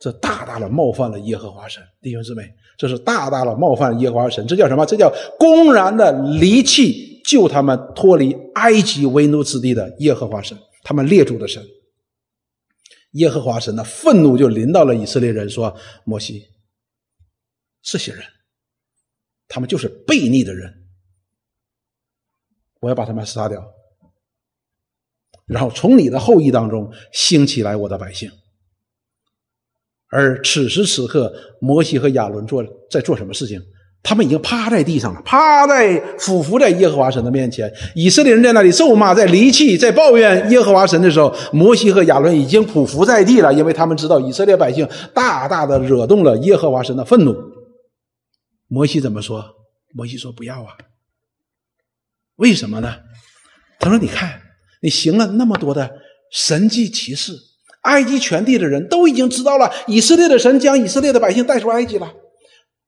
[0.00, 2.42] 这大大的冒犯了耶和华神，弟兄姊妹。
[2.78, 4.86] 这是大大的冒犯耶和华神，这叫什么？
[4.86, 11.62] 这叫公然的离弃救他们脱离埃及为奴之地的耶和华神，他们列祖的神。
[13.12, 16.46] 耶和华神的愤怒就临到了以色列人，说：“摩西，
[17.82, 18.24] 这些人，
[19.48, 20.72] 他们就是悖逆的人，
[22.80, 23.62] 我要把他们杀掉，
[25.44, 28.32] 然后从你的后裔当中兴起来我的百姓。”
[30.10, 33.60] 而此时此刻，摩西和亚伦做在做什么事情？
[34.02, 37.70] 他们已经趴在地上了，趴在俯伏在耶和华神的面前。
[37.94, 47.36] 以色列人在那里咒骂，在离弃，在抱怨耶和华神的时候，摩西和亚伦已经匍匐在地了，因为他们知道以色列百姓大大的惹动了耶和华神的愤怒。
[48.68, 49.44] 摩西怎么说？
[49.92, 50.78] 摩西说：“不要啊！
[52.36, 52.94] 为什么呢？
[53.78, 54.40] 他说：‘你看，
[54.80, 55.90] 你行了那么多的
[56.32, 57.34] 神迹奇事。’”
[57.82, 62.12] 埃及全地的人都已经知道了，以色列的神将以色列的百姓带出埃及了。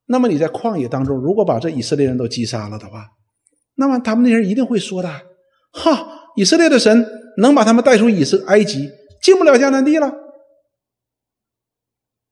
[0.06, 3.08] 那么你在旷野当中，如果把这以色列人都击杀了的话，
[3.76, 5.08] 那么他们那人一定会说的：
[5.72, 7.06] 哈，以色列的神
[7.38, 8.90] 能把他们带出以色埃及，
[9.22, 10.12] 进不了迦南地了。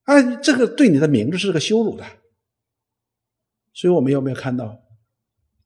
[0.04, 2.04] 哎，这个对你的名字是个羞辱的。
[3.72, 4.76] 所以我们有没有看到，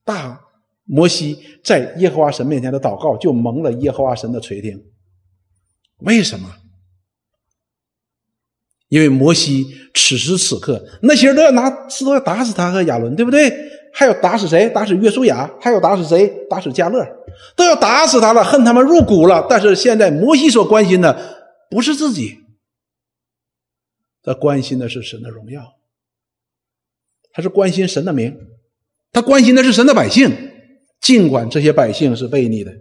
[0.05, 0.39] 大
[0.85, 4.81] 摩西在耶和华神面前的祷告就蒙了耶和华神的垂听？
[5.97, 6.47] 为什么？
[8.95, 13.53] 因为摩西此时此刻，那些人都要拿石头要打死他和亚伦，对不对？
[13.93, 14.69] 还要打死谁？
[14.69, 15.53] 打死约书亚？
[15.59, 16.25] 还要打死谁？
[16.49, 17.05] 打死加勒？
[17.57, 19.45] 都要打死他了，恨他们入骨了。
[19.49, 22.37] 但是现在摩西所关心的不是自己，
[24.23, 25.61] 他关心的是神的荣耀，
[27.33, 28.33] 他是关心神的名，
[29.11, 30.31] 他关心的是神的百姓，
[31.01, 32.71] 尽管这些百姓是悖逆的。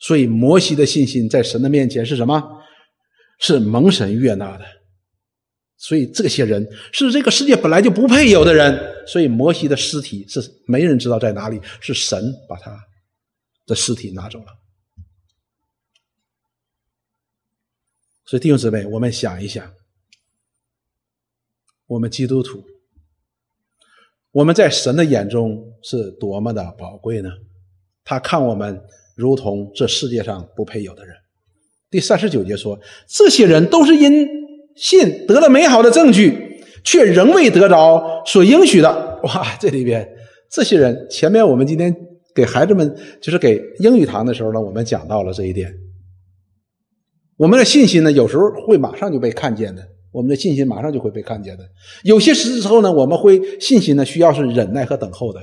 [0.00, 2.42] 所以摩西的信心在神的面前是什么？
[3.38, 4.64] 是蒙神悦纳的，
[5.76, 9.06] 所以这些人是这个世界本来就不配有的人。
[9.06, 12.76] 所以摩西的尸体是没人知道在哪里，是神把他
[13.66, 14.46] 的尸体拿走了。
[18.24, 19.72] 所以弟兄姊妹，我们想一想，
[21.86, 22.64] 我们基督徒，
[24.32, 27.30] 我们在神的眼中是多么的宝贵呢？
[28.02, 28.82] 他看我们
[29.14, 31.16] 如同这世界上不配有的人。
[31.90, 34.26] 第三十九节说，这些人都是因
[34.74, 39.20] 信得了美好的证据，却仍未得着所应许的。
[39.22, 40.06] 哇，这里边
[40.50, 41.94] 这些人，前面我们今天
[42.34, 45.72] 给孩子们就是给英语堂的时候呢，我们讲到了这一点。
[47.36, 51.64] 我们的信心呢，有时候会马上就被看见的，我们的信心马上就会被看见的。
[52.02, 55.40] 有些时候呢，我们会信心呢需要是忍耐和等候的；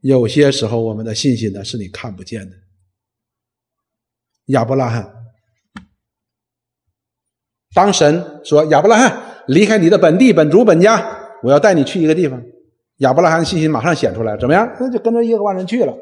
[0.00, 2.56] 有些时候，我们的信心呢是你看不见的。
[4.46, 5.14] 亚伯拉罕。
[7.74, 9.16] 当神说：“亚伯拉罕，
[9.46, 11.06] 离开你的本地、本族、本家，
[11.42, 12.42] 我要带你去一个地方。”
[12.98, 14.68] 亚伯拉罕信心马上显出来，怎么样？
[14.80, 15.94] 那就跟着耶和华人去了。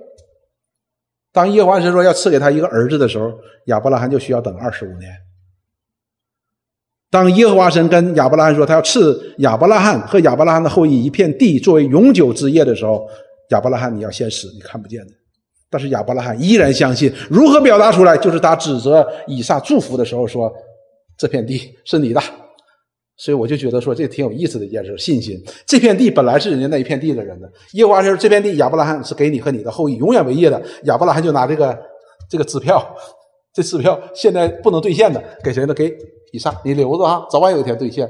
[1.32, 3.32] 当耶和华神说要赐给他一个儿子的时候，
[3.66, 5.10] 亚伯拉罕就需要等二十五年。
[7.10, 13.06] 当耶和华神跟亚伯拉罕说他要赐亚伯拉罕和亚伯拉罕的后裔一片地作为永久之业的时候，
[13.50, 15.12] 亚伯拉罕你要先死，你看不见的。
[15.68, 18.16] 但是亚伯拉罕依然相信，如何表达出来？
[18.16, 20.50] 就是他指责以撒祝福的时候说。
[21.16, 22.20] 这片地是你的，
[23.16, 24.96] 所以我就觉得说这挺有意思的一件事。
[24.98, 27.50] 信心，这片地本来是人家那一片地的人的。
[27.72, 31.78] 耶和华说：“这片地亚伯拉罕是给你和你的后裔永远为业的。”亚伯拉罕就拿这个
[32.28, 32.94] 这个支票，
[33.54, 35.72] 这支票现在不能兑现的，给谁呢？
[35.72, 35.90] 给
[36.32, 38.08] 以撒，你留着啊，早晚有一天兑现。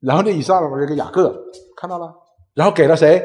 [0.00, 1.34] 然后这以撒呢，就给雅各，
[1.76, 2.10] 看到了，
[2.54, 3.22] 然后给了谁？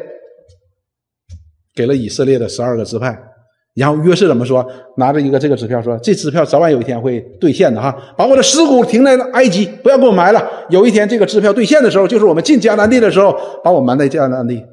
[1.76, 3.33] 给了以色列的十二个支派。
[3.76, 4.64] 然后约瑟怎么说？
[4.98, 10.48] 拿着一个这个支票说：“这支票早晚有一天会兑现的哈，把我的尸骨停在埃及，不要给我埋了。
[10.70, 14.64] 有一天这个支票兑现的时候，就是我们进迦南地的时候，把我埋在迦南地。”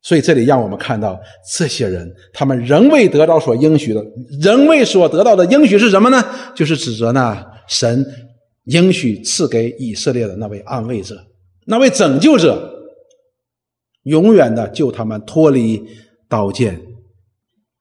[0.00, 1.20] 所以这里让我们看到，
[1.54, 4.02] 这些人他们仍未得到所应许的，
[4.40, 6.24] 仍未所得到的应许是什么呢？
[6.54, 8.02] 就是指责那神
[8.64, 11.14] 应许赐给以色列的那位安慰者，
[11.66, 12.76] 那位拯救者。
[14.08, 15.82] 永远的救他们脱离
[16.28, 16.80] 刀剑，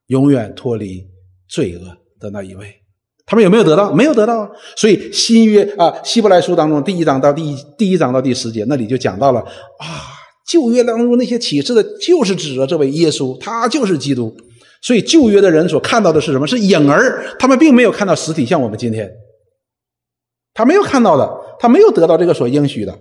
[0.07, 1.05] 永远脱离
[1.49, 2.67] 罪恶的那一位，
[3.25, 3.91] 他们有没有得到？
[3.93, 4.49] 没有得到。
[4.75, 9.85] 所以新约啊，希伯来书当中第一章到第一第一章到第十节那里就讲到了啊，
[10.47, 14.35] 旧约当中那些启示的，就是指着这位耶稣，他就是基督。
[14.81, 16.45] 所以旧约的人所看到的是什么？
[16.45, 19.09] 是影儿，他们并没有看到实体，像我们今天，
[20.53, 22.97] 他没有看到的，他没有得到这个所应许的。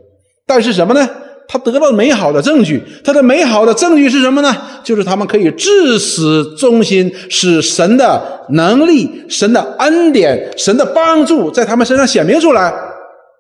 [0.47, 1.07] 但是什么呢？
[1.49, 4.55] 他得到美好的证据，他的美好的证据是什么呢？
[4.83, 12.73] 就是他们可以至死忠心，使神的能力、神的恩典、神的帮助在他们身上显明出来。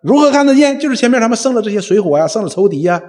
[0.02, 0.78] 如何看得见？
[0.78, 3.02] 就是前面他们胜了这些水火呀，胜了仇敌呀，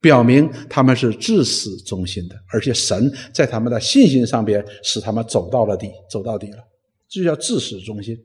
[0.00, 6.58] 表明他们是至死忠心的，而且神在他们的信心上边使他们走到了底，走到底了，
[7.10, 8.16] 这就叫至死忠心。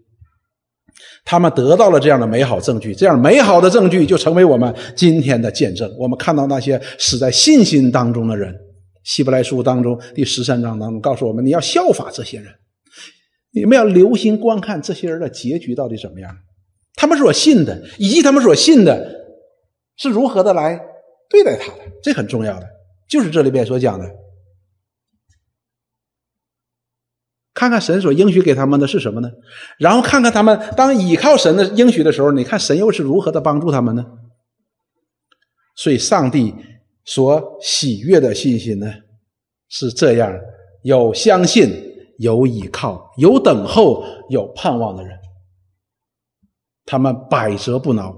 [1.23, 5.91] 他们得到了这样的美好证据，这样美好的证据就成为我们今天的见证。
[5.97, 8.53] 我们看到那些死在信心当中的人，
[9.03, 12.47] 《希伯来书》当中第十三章当中告诉我们：你要效法这些人，
[13.51, 16.29] 你们要留心观看这些人的结局到底怎么样。
[16.95, 19.09] 他们所信的，以及他们所信的，
[19.97, 20.79] 是如何的来
[21.29, 22.67] 对待他的，这很重要的，
[23.09, 24.05] 就是这里边所讲的。
[27.55, 29.31] 看看神所应许给他们的是什么呢？
[29.79, 34.05] 然后看看他们当倚靠神的应许的时候，你看神又是如何的帮助他们呢？
[35.77, 36.53] 所以，上帝
[37.05, 38.93] 所喜悦的信心呢，
[39.69, 40.37] 是这样：
[40.83, 41.69] 有相信，
[42.17, 45.17] 有倚靠，有等候，有盼望的人，
[46.85, 48.15] 他们百折不挠，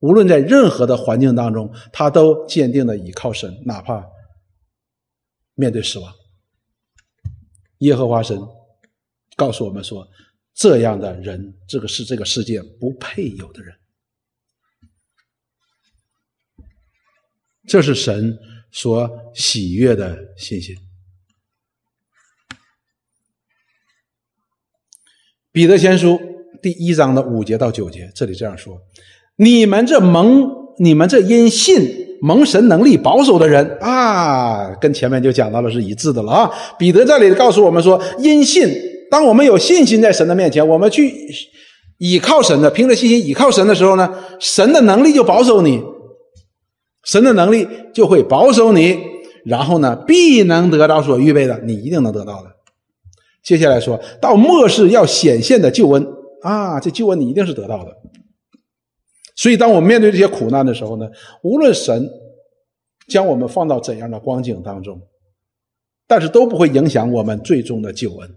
[0.00, 4.04] 无论在任何的环境当中，他都坚定的倚靠神，哪怕
[5.54, 6.12] 面对死亡。
[7.78, 8.40] 耶和华神
[9.38, 10.04] 告诉我们说
[10.52, 13.72] ：“这样的人，这个是这个世界不配有的人。”
[17.68, 18.36] 这是神
[18.72, 20.74] 所喜悦的信心。
[25.52, 26.18] 彼得前书
[26.60, 28.76] 第一章的五节到九节，这里这样说
[29.36, 38.68] ：“你们这蒙，你们这因信蒙神能力保守的人啊，跟前面就讲到了是一致的了啊。”彼得这里告诉我们说：“因信，
[39.10, 41.12] 当我们有信心在神的面前，我们去
[41.98, 45.82] 倚靠神的，凭着信心倚靠神的时候呢，神的能力就保守你。”
[47.04, 48.98] 神的能力就会保守你，
[49.46, 52.50] 然后呢，必能得到所预备的，你一定能得到的。
[53.42, 56.06] 接下来说到末世要显现的救恩
[56.42, 57.96] 啊，这救恩你一定是得到的。
[59.36, 61.08] 所以，当我们面对这些苦难的时候呢，
[61.42, 62.06] 无论神
[63.08, 65.00] 将我们放到怎样的光景当中，
[66.06, 68.30] 但是都不会影响我们最终的救恩，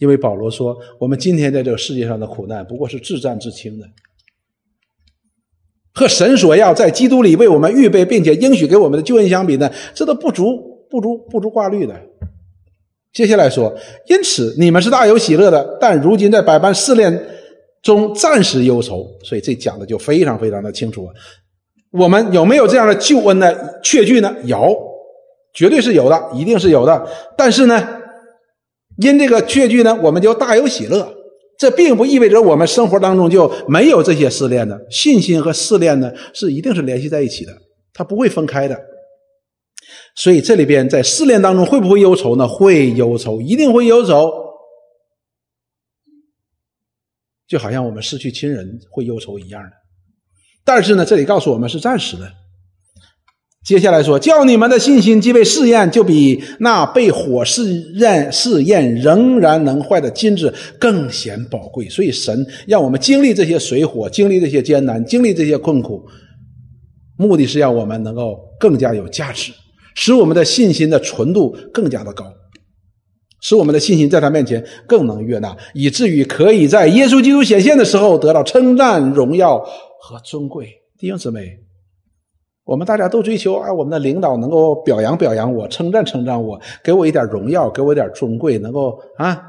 [0.00, 3.86] 因为保罗说，我们今天在这个世界上的苦难不过是自战自清的。
[5.92, 11.94] 和神所要在基督里为我们预备并且应许给我们的救恩相比呢，这都不足不足不足挂虑的。
[13.12, 13.76] 接下来说，
[14.06, 17.26] 因此你们是大有喜乐的，但如今在百般试炼
[17.82, 19.06] 中暂时忧愁。
[19.22, 21.12] 所以这讲的就非常非常的清楚了。
[21.90, 24.34] 我们有没有这样的救恩的确据呢？
[24.44, 24.74] 有，
[25.52, 27.06] 绝对是有的，一定是有的。
[27.36, 27.99] 但是呢，
[29.00, 31.16] 因这个确据呢，我们就大有喜乐。
[31.58, 37.52] 这并不意味着我们生活当中就没有这些试炼的，信心和试炼呢是一定是联系在一起的，
[37.92, 38.80] 它不会分开的。
[40.14, 42.48] 所以这里边在试炼当中会不会忧愁呢？
[42.48, 44.32] 会忧愁，一定会忧愁。
[47.46, 49.70] 就好像我们失去亲人会忧愁一样的。
[50.64, 52.32] 但是呢，这里告诉我们是暂时的。
[53.62, 61.86] 接下来说，叫你们的信心既被试验，就比那被火试验试验仍然能坏的金子更显宝贵。
[61.88, 66.02] 所以，神让我们经历这些水火，经历这些艰难，经历这些困苦，
[67.18, 69.52] 目的是让我们能够更加有价值，
[69.94, 72.24] 使我们的信心的纯度更加的高，
[73.42, 80.66] 使我们的信心在他面前更能悦纳，以至于可以在耶稣基督显现的时候得到称赞、荣耀和尊贵。
[80.98, 81.69] 弟兄姊妹。
[82.70, 89.42] 我们大家都追求啊，我们的领导能够表扬表扬我，称赞称赞我，给我一点荣耀，给我一点尊贵，能够啊。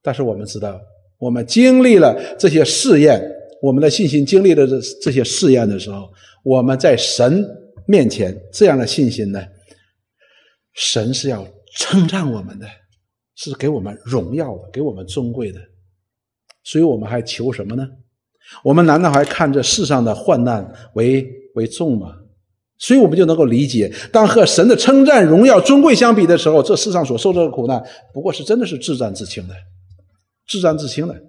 [0.00, 0.80] 但是我们知道，
[1.18, 3.20] 我们经历了这些试验，
[3.60, 6.10] 我们的信心经历了这这些试验的时候，
[6.42, 7.44] 我们在神
[7.86, 9.44] 面前这样的信心呢，
[10.72, 11.46] 神是要
[11.76, 12.66] 称赞我们的，
[13.34, 15.60] 是给我们荣耀的，给我们尊贵的。
[16.64, 17.86] 所以我们还求什么呢？
[18.64, 21.38] 我们难道还看这世上的患难为？
[21.56, 22.14] 为重吗，
[22.78, 27.82] 所以我们就能够理解，当和神的称赞、荣耀、尊贵相比的时候，这世上所受这个苦难，
[28.14, 29.54] 不过是真的是自战自清的，
[30.48, 31.22] 自战自清的。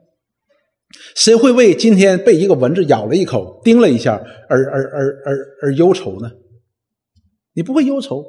[1.15, 4.13] 谁会为今天被一个蚊子咬了一口、叮了一下
[4.47, 6.31] 而而而而而忧愁呢？
[7.55, 8.23] 你不会忧愁，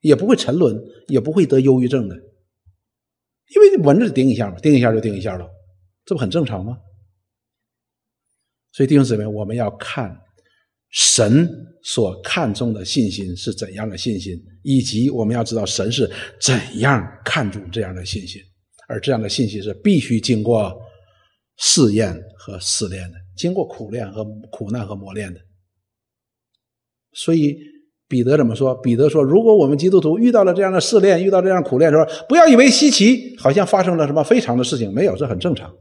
[0.00, 5.46] 也不会沉沦，也不会得忧郁症的，因为蚊子叮一下嘛，叮一下就叮一下了，
[6.06, 6.78] 这不很正常吗？
[8.72, 10.16] 所以弟兄姊妹，我们要看。
[10.92, 11.48] 神
[11.84, 16.10] 所看重的信心是怎样的信心，以及我们要知道神是
[16.40, 18.42] 怎样看重这样的信心，
[18.88, 20.76] 而这样的信心是必须经过
[21.58, 25.38] 试验和试炼的，经过苦练和苦难和磨练的。
[27.12, 27.56] 所以
[28.08, 28.74] 彼得怎么说？
[28.74, 35.72] 彼得说：“如果我们基督徒遇到了这样的试炼，遇到这样苦练的时候，不要以为稀奇，好像发生了什么非常的事情，没有，这很正常。”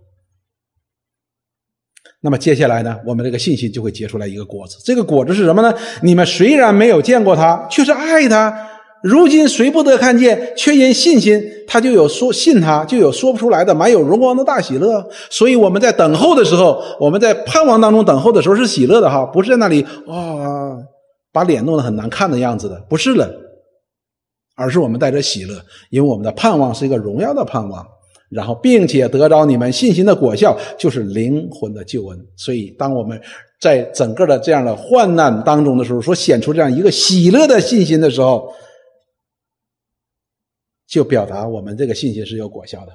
[2.22, 4.78] 那么接下来呢，我们这个信心就会结出来一个果子。
[4.84, 5.74] 这个果子是什么呢？
[6.02, 8.54] 你们虽然没有见过他，却是爱他。
[9.02, 15.02] 如今谁不得看见，却因信心，他就有说信他，就有说不出来的满有荣光的大喜乐。
[15.30, 20.78] 所以我们在等候的时候，我们在盼望当中等候的时候是喜乐的哈，不是在那里哇
[21.32, 23.30] 把脸弄得很难看的样子的，不是了，
[24.58, 25.56] 而是我们带着喜乐，
[25.90, 27.88] 因为我们的盼望是一个荣耀的盼望。
[28.30, 32.28] 然后，并且得着你们信心的果效，就是灵魂的救恩。
[32.36, 33.20] 所以，当我们
[33.60, 38.54] 在整个的这样的患难当中的时候，所显出这样一个喜乐的信心的时候，
[40.88, 42.92] 就表达我们这个信心是有果效的。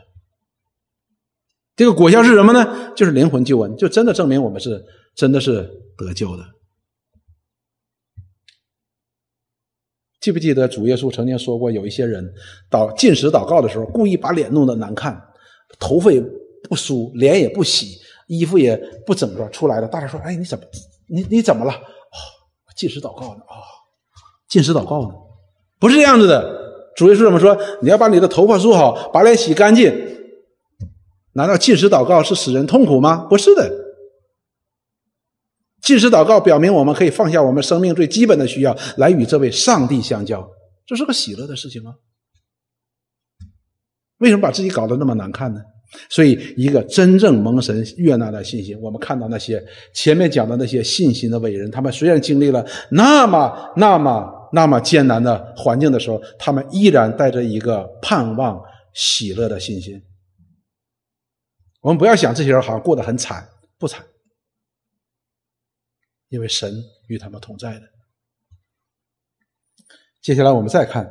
[1.76, 2.92] 这个果效是什么呢？
[2.94, 4.84] 就是灵魂救恩，就真的证明我们是
[5.16, 5.68] 真的是
[5.98, 6.44] 得救的。
[10.24, 12.26] 记不记得主耶稣曾经说过，有一些人
[12.70, 15.22] 祷进食祷告的时候，故意把脸弄得难看，
[15.78, 16.18] 头发也
[16.66, 19.86] 不梳，脸也不洗衣服也不整装出来了。
[19.86, 20.64] 大家说：“哎，你怎么，
[21.08, 22.16] 你你怎么了？”哦，
[22.74, 23.42] 进食祷告呢？
[23.42, 23.52] 哦，
[24.48, 25.08] 进食祷告呢？
[25.78, 26.40] 不是这样子的。
[26.96, 27.54] 主耶稣怎么说？
[27.82, 29.92] 你要把你的头发梳好，把脸洗干净。
[31.34, 33.26] 难道进食祷告是使人痛苦吗？
[33.28, 33.70] 不是的。
[35.84, 40.48] 进食祷告表明我们可以放下我们生命最基本的需要，来与这位上帝相交，
[40.86, 41.94] 这是个喜乐的事情吗？
[44.18, 45.60] 为什么把自己搞得那么难看呢？
[46.08, 49.62] 所以，一个真正蒙神悦纳的信心，我们看到那些
[49.92, 58.60] 前面讲的那些信心的伟人，他们虽然经历了那么、那么、那么艰难的环境的时候，他们依然带着一个盼望、
[58.92, 60.02] 喜乐的信心。
[61.80, 63.46] 我们不要想这些人好像过得很惨，
[63.78, 64.02] 不惨，
[66.34, 67.82] 因为神与他们同在的。
[70.20, 71.08] 接下来我们再看，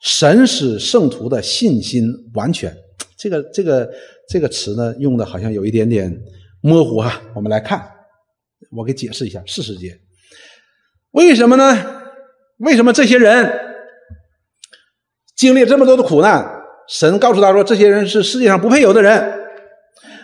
[0.00, 2.02] 神使圣徒的信心
[2.34, 2.76] 完全。
[3.16, 3.88] 这个这个
[4.28, 6.12] 这个词呢，用的好像有一点点
[6.60, 7.22] 模糊哈。
[7.36, 7.88] 我们来看，
[8.72, 9.96] 我给解释一下四十节。
[11.12, 12.02] 为什么呢？
[12.56, 13.52] 为什么这些人
[15.36, 16.44] 经历这么多的苦难？
[16.88, 19.38] 神告诉他说，这些人是世界上不配有的人，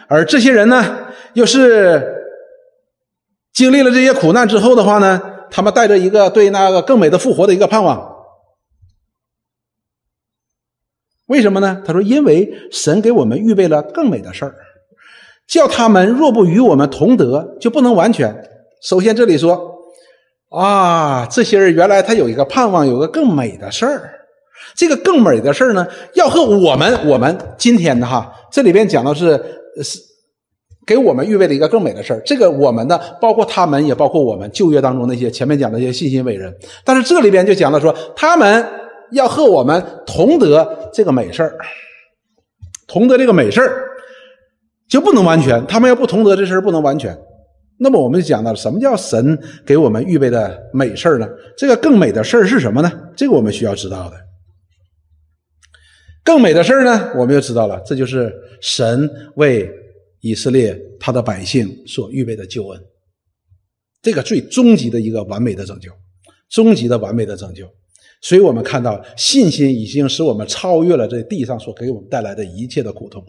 [0.09, 2.20] 而这些人呢，又是
[3.61, 8.11] 经历了这些苦难之后的话呢，他们带着一个对那个更美的复活的一个盼望。
[11.27, 11.83] 为什么呢？
[11.85, 14.55] 他说：“因为神给我们预备了更美的事儿，
[15.47, 18.35] 叫他们若不与我们同德，就不能完全。
[18.83, 19.75] 首先这里说，
[20.49, 24.11] 啊，这些人原来他有一个盼望，有个更美的事儿。
[24.75, 29.39] 这个更美的事儿呢，要和我们我们今天的哈，这里边讲的是
[29.83, 29.99] 是
[30.87, 32.23] 给我们预备了一个更美的事儿。
[32.25, 36.55] 这个我们呢，包括他们，也包括我们旧约当中那些前面讲的那些信心伟人。
[36.85, 38.67] 但是这里边就讲了说他们。”
[39.13, 41.59] 要和我们同得这个美事儿，
[42.87, 43.89] 同得这个美事儿，
[44.89, 45.67] 就不能完全。
[45.67, 47.19] 他们要不同得这事儿，不能完全。
[47.81, 51.29] 那么我们就讲到了，什么叫神给我们预备的美事儿呢？
[51.57, 52.93] 这个更美的事儿是什么呢？
[53.17, 54.17] 这个我们需要知道的。
[56.23, 59.69] 更美的事儿呢，我们就知道了，这就是神为
[60.21, 62.81] 以色列他的百姓所预备的救恩，
[64.03, 65.91] 这个最终极的一个完美的拯救，
[66.51, 67.67] 终极的完美的拯救。
[68.23, 73.25] 所以我们看到，信心已经使我们超越了这地上所给我们带来的一切的苦痛。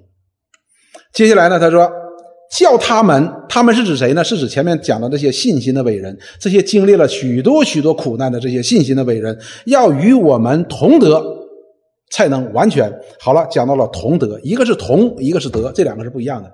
[1.13, 1.89] 接下来呢，他说
[2.51, 4.21] ：“叫他们，他们是指谁呢？
[4.21, 11.23] 是指前面讲的这些信心的伟人，这些经历了许多许多苦难的这些信心的伟人，要与我们同德，
[12.09, 16.51] 才能完全。”好了，讲到了同德，一个是同，一个是德，这两个是不一样的。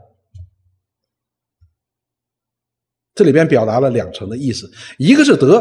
[3.18, 5.60] 这里边表达了两层的意思，一个是得，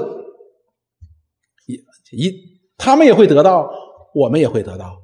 [1.67, 1.75] 一
[2.13, 2.31] 一。
[2.77, 3.67] 他们也会得到，
[4.15, 4.95] 我们也会得到。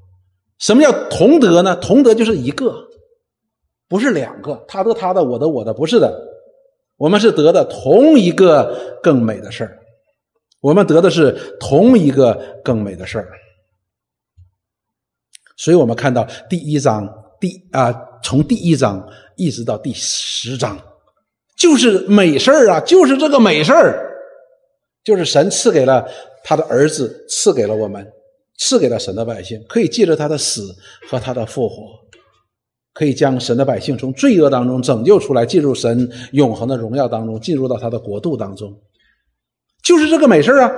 [0.58, 1.74] 什么叫同德呢？
[1.76, 2.86] 同德就是一个，
[3.88, 4.62] 不是两个。
[4.68, 6.14] 他得他的，我得我的，不是的。
[6.98, 9.78] 我们是得的同一个更美的事儿，
[10.60, 13.28] 我们得的是同一个更美的事儿。
[15.56, 17.08] 所以我们看到第一章
[17.40, 17.92] 第啊，
[18.22, 19.04] 从第一章
[19.36, 20.78] 一直到第十章，
[21.56, 24.10] 就是美事儿啊，就是这个美事儿，
[25.04, 26.06] 就是神赐给了。
[26.44, 28.04] 他的儿子赐给了我们，
[28.58, 30.74] 赐给了神的百姓，可以借着他的死
[31.08, 31.84] 和他的复活，
[32.92, 38.76] 可以将神的百姓从罪恶当中拯救出来，进入神永恒的荣耀当中，进入到他的国度当中。
[39.84, 40.68] 就是这个美事啊！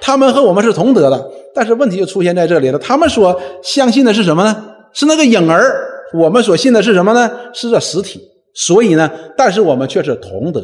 [0.00, 2.78] 他们和我们是同德的，但是问题就出现在这里了。
[2.78, 4.74] 他们所相信的是什么呢？
[4.94, 6.08] 是那个影儿。
[6.14, 7.30] 我们所信的是什么呢？
[7.52, 8.31] 是这实体。
[8.54, 10.62] 所以呢，但是我们却是同德，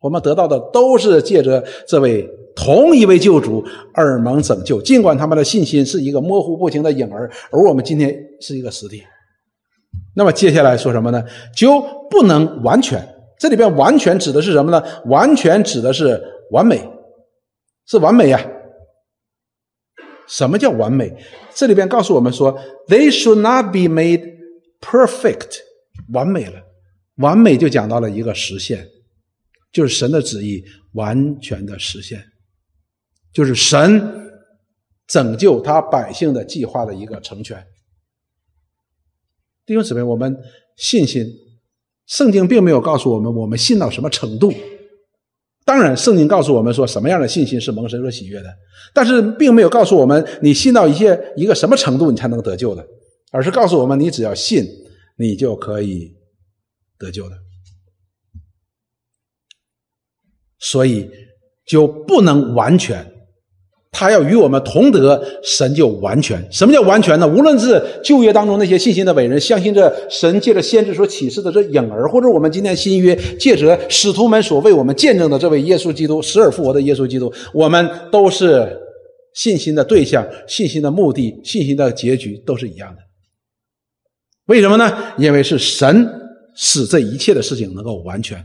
[0.00, 2.28] 我们得到的都是借着这位。
[2.54, 3.64] 同一位救主
[3.94, 9.02] 而蒙拯救，尽管他们的信心是一个模糊不清的影儿，而我们今天是一个实体。
[10.14, 11.24] 那么接下来说什么呢？
[11.56, 13.02] 就不能完全。
[13.38, 14.84] 这里边完全指的是什么呢？
[15.06, 16.86] 完全指的是完美，
[17.86, 18.38] 是完美呀。
[20.28, 21.10] 什么叫完美？
[21.54, 22.54] 这里边告诉我们说
[22.86, 24.34] ，They should not be made
[24.82, 25.60] perfect，
[26.12, 26.60] 完美了。
[27.16, 28.88] 完美就讲到了一个实现，
[29.72, 32.22] 就是神的旨意完全的实现。
[33.32, 34.30] 就是神
[35.06, 37.64] 拯救他百姓的计划的一个成全。
[39.64, 40.36] 弟兄姊妹，我们
[40.76, 41.26] 信心，
[42.06, 44.52] 圣经并没有告诉我们我们信到什么程度。
[45.64, 48.52] 当然，圣经告诉我们说什么样的信心是蒙神所喜悦的，
[48.92, 52.84] 但是并没有告诉我们你信到一些一个什么程度你才能得救的，
[53.30, 54.66] 而是告诉我们你只要信，
[55.16, 56.12] 你就可以
[57.02, 57.36] 得救的。
[60.58, 61.10] 所以
[61.66, 63.04] 就不能完全。
[63.94, 66.50] 他要与我们同得，神就完全。
[66.50, 67.28] 什么叫完全呢？
[67.28, 78.80] 无论是旧约当中那些信心的伟人，相信着神借着先知所启示的这影儿，或者我们今天新约借着使徒们所为我们见证的这位耶稣基督死而复活的耶稣基督，我们都是
[79.34, 83.02] 信心的对象、信心的目的、信心的结局都是一样的。
[84.46, 85.12] 为什么呢？
[85.18, 86.21] 因为是神
[86.54, 88.44] 使这一切的事情能够完全，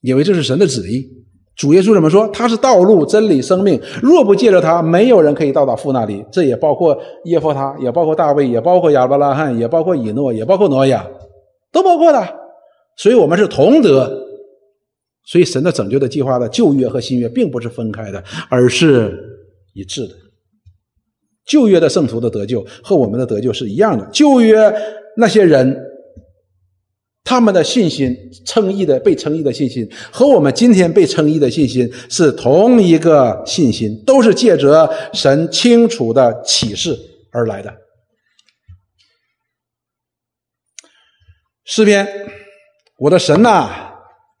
[0.00, 1.08] 因为这是神的旨意。
[1.56, 2.28] 主耶稣怎么说？
[2.28, 3.80] 他是道路、真理、生命。
[4.02, 6.22] 若不借着他，没有人可以到达父那里。
[6.30, 11.08] 这也包括耶和他，也包括大卫，也包括亚伯拉罕，也包括以诺，也包括挪亚，
[11.72, 12.36] 都包括的。
[12.98, 14.22] 所以我们是同德。
[15.24, 19.18] 所以神的拯救的计划的旧约和新约并不是分开的，而是
[19.72, 20.14] 一致的。
[21.46, 24.06] 旧约的圣徒的得救和我们的得救是一样的。
[24.12, 24.72] 旧约
[25.16, 25.82] 那些人。
[27.28, 36.96] 他们的信心称义的被称义的信心和我们今天被称义的信心是同一个信心，都是借着神清楚的启示
[37.32, 37.74] 而来的。
[41.64, 42.06] 诗篇，
[42.96, 43.85] 我的神呐，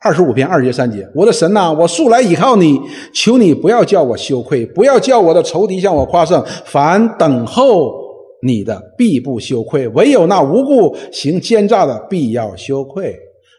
[0.00, 2.80] 二十五篇二节三节，我的神呐，我素来倚靠你，
[3.12, 8.04] 求你不要叫我羞愧，不要叫我的仇敌向我夸胜，凡等候。
[8.42, 13.16] 你的必不羞愧，唯有那无故行奸诈的必要羞愧。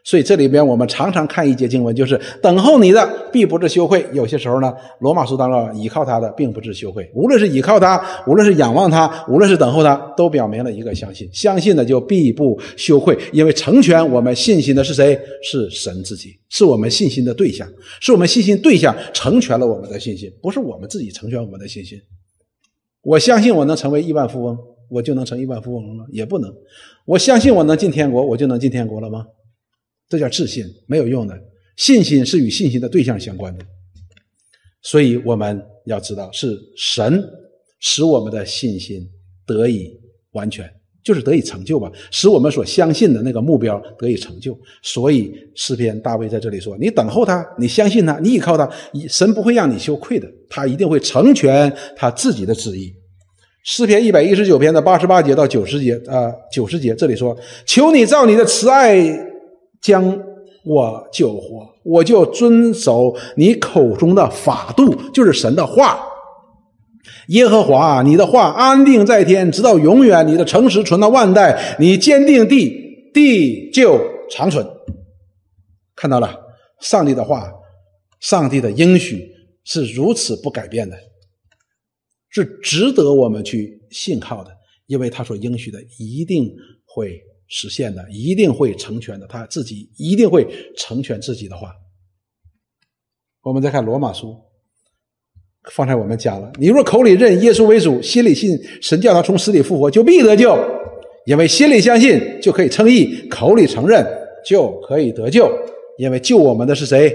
[0.07, 4.05] 所以这里边我们常常看一节经文，就是等候你的必不是羞愧。
[4.13, 7.11] 有些时候呢，罗马书当中倚靠他的并不是羞愧。
[7.13, 11.29] 无论是倚靠他，无论是仰望他，无论是等候他，都表明了一个相信。
[11.33, 15.19] 相信的就必不羞愧，因为成全我们信心的是谁？
[15.43, 17.67] 是神自己，是我们信心的对象，
[17.99, 21.99] 是我们信心对象成全了我们的信心，不是我们自己成全我们的信心。
[23.01, 24.57] 我相信我能成为亿万富翁。
[24.89, 26.05] 我就能成亿万富翁了吗？
[26.13, 26.49] 也不能。
[27.03, 29.25] 我相信我能进天国，我就能进天国了吗？
[30.09, 31.37] 这叫自信，没有用的。
[31.75, 33.63] 信心是与信心的对象相关的，
[34.81, 37.23] 所以我们要知道，是神
[37.79, 39.07] 使我们的信心
[39.45, 39.91] 得以
[40.31, 40.67] 完全，
[41.03, 44.57] 就是得以成就吧，使我们所相信的那个目标得以成就。
[44.81, 48.67] 所以诗篇大卫在这里说：“你等候他，你相信他，你依靠他，
[49.07, 52.91] 神不会让你羞愧的，他一定会成全他自己的旨意。”
[53.63, 57.37] 诗篇一百一十九篇的八十八节到九十节，啊，九十节这里说
[57.67, 58.97] ：“求你照你的慈爱
[59.81, 60.17] 将
[60.65, 65.99] 我救活，我就遵守你口中的法度，就是神的话。
[67.29, 73.99] 耶和华，你的话安定在天，直到永远；你的诚实存到万代，你坚定地，地就
[74.29, 74.65] 长存。”
[75.95, 76.37] 看到了，
[76.81, 77.51] 上帝的话，
[78.19, 79.29] 上帝的应许
[79.63, 80.97] 是如此不改变的。
[82.29, 84.51] 是值得我们去信靠的，
[84.85, 86.53] 因为他所应许的一定
[86.85, 91.71] 会实现的，一定会成全的，他自己一定会成全自己的话。
[93.43, 94.35] 我们再看罗马书，
[95.71, 100.57] 方才我们讲了，你若口里认耶稣为主，心里信神叫他从死里复活，就必得救，
[101.25, 104.05] 因为心里相信就可以称义，口里承认
[104.45, 105.49] 就可以得救，
[105.97, 107.13] 因为救我们的是谁？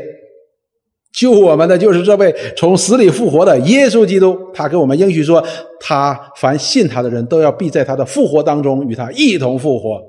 [1.12, 5.46] 救我们的就是这位从死里复活的耶稣基督，他给我们应许说，
[5.78, 10.02] 他凡信他的人都要必在他的复活当中与他一同复活，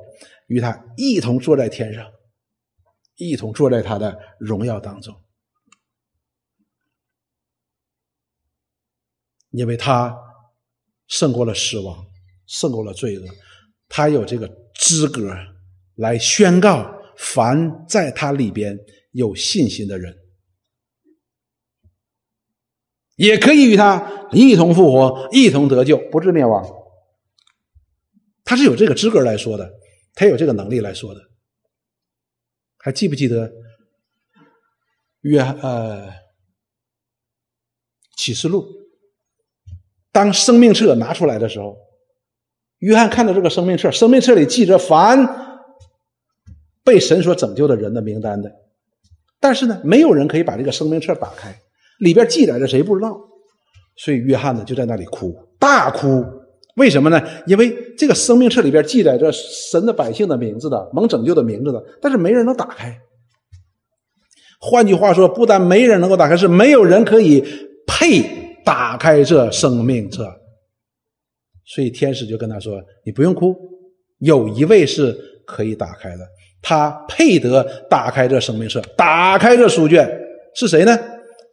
[0.47, 2.11] 与他一同坐在天上，
[3.15, 5.15] 一同坐在他的荣耀当中，
[9.51, 10.17] 因为他
[11.07, 12.05] 胜过了死亡，
[12.45, 13.25] 胜过了罪恶，
[13.87, 15.33] 他有这个资格
[15.95, 18.77] 来宣告凡在他里边
[19.11, 20.17] 有信心的人。
[23.15, 26.65] 也可以与他一同复活，一同得救，不致灭亡。
[28.43, 29.71] 他是有这个资格来说的，
[30.14, 31.22] 他有这个能力来说的。
[32.78, 33.51] 还记不记得
[35.22, 36.09] 约呃
[38.18, 38.68] 启示录？
[40.11, 41.76] 当生命册拿出来的时候，
[42.80, 45.28] 约翰看到这个生命册，生命册里记着凡
[46.84, 48.53] 被神所拯救的人的名单的，
[49.39, 51.57] 但是呢，没有人可以把这个生命册打开。
[51.99, 53.18] 里边记载着谁不知道，
[53.95, 56.42] 所以约翰呢就在那里哭，大哭。
[56.76, 57.21] 为什么呢？
[57.45, 62.99] 因为这个生命册里边记载着神的百姓的名字的，蒙拯救的名字的，但是没人能打开。
[64.59, 67.43] 换句话说，不但没人能够打开，是没有人可以
[67.86, 68.24] 配
[68.65, 70.28] 打开这生命册。
[71.65, 73.55] 所以天使就跟他说：“你不用哭，
[74.19, 75.15] 有一位是
[75.45, 76.26] 可以打开的，
[76.61, 80.09] 他配得打开这生命册，打开这书卷，
[80.55, 80.97] 是谁呢？”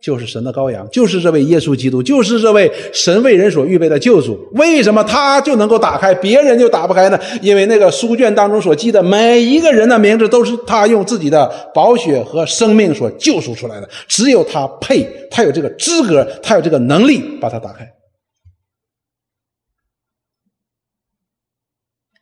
[0.01, 4.49] 就是神的羔羊，就是这位耶稣基督，就是这位神为人所预备的救主。
[4.53, 7.21] 为什么他就能够打开，别人就打不开呢？
[7.43, 13.89] 因为那个书卷当中所记的每一个人的名字，都是他用自己的宝血和生命所救赎出来的。
[14.09, 17.87] 只有他配，他有这个资格，他有这个能力把它打开。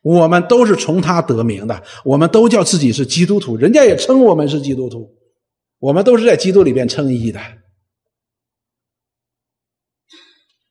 [0.01, 5.09] 我们都是从他得名的，我们都叫自己是基督徒，人家也称我们是基督徒，
[5.79, 7.39] 我们都是在基督里边称义的。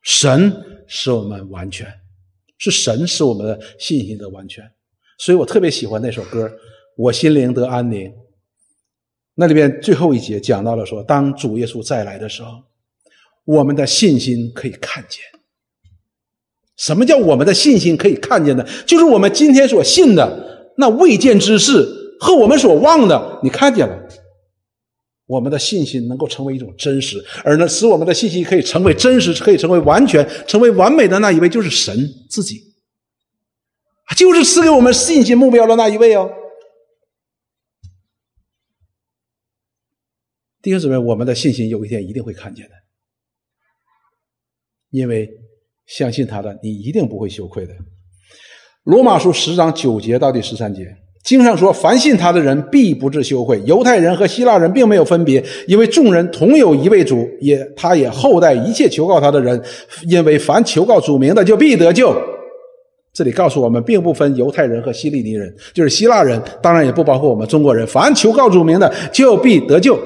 [0.09, 0.51] 神
[0.87, 1.87] 使我们完全，
[2.57, 4.65] 是神使我们的信心的完全，
[5.19, 6.49] 所以我特别喜欢那首歌
[6.97, 8.09] 《我心灵得安宁》。
[9.35, 12.53] 那里边最后一节讲到了说，当主耶稣再来的时候，
[13.45, 15.23] 我们的信心可以看见。
[16.79, 18.67] 什么叫我们的信心可以看见的？
[18.87, 21.87] 就是我们今天所信的那未见之事
[22.19, 24.09] 和我们所望的，你看见了。
[25.29, 31.95] 我们的信心能够成为一种真实，而呢，使我们的信心可以成为真实，可以成为完全，成为完美的那一位，就是神
[32.31, 32.75] 自己，
[34.17, 36.31] 就是赐给我们信心目标的那一位哦。
[40.63, 42.73] 弟兄姊妹，我们的信心有一天一定会看见的，
[44.89, 45.29] 因为
[45.85, 47.77] 相信他的，你一定不会羞愧的。
[48.85, 51.08] 罗马书十章九节到第十三节。
[51.29, 53.61] 经上说：“凡信他的人，必不至羞愧。
[53.67, 59.63] 犹太人和希腊人并没有分别，因为众人同有一位主，也他也厚待一切求告他的人。
[60.07, 62.17] 因为凡求告主名的，就必得救。”
[63.13, 67.87] 这里告诉我们，并不分犹太人和希利尼人，就是希腊人，当然也不包括我们中国人。
[67.87, 69.99] 凡求告主名的，就必得救。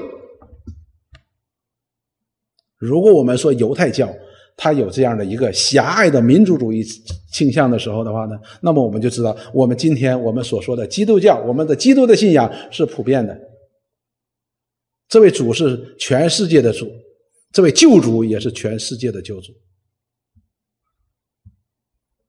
[2.79, 4.09] 如果我们说犹太教，
[4.55, 6.83] 他有这样的一个狭隘的民族主义
[7.31, 13.37] 倾向的时候的话呢，那么我们就知道，我们今天我们所说的基督教，我们的基督的信仰是普遍的。
[15.09, 16.89] 这位主是全世界的主，
[17.51, 19.51] 这位救主也是全世界的救主。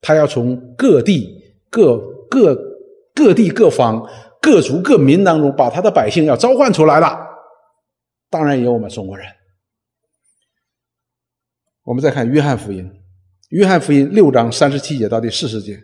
[0.01, 1.97] 他要从各地各
[2.29, 2.55] 各
[3.13, 4.07] 各地各方
[4.41, 7.17] 各族各民当中把他的百姓要召唤出来了，
[8.29, 9.25] 当然也有我们中国人。
[11.85, 12.83] 我们再看约翰福音，
[13.49, 15.77] 约翰福音六章三十七节到第四十节，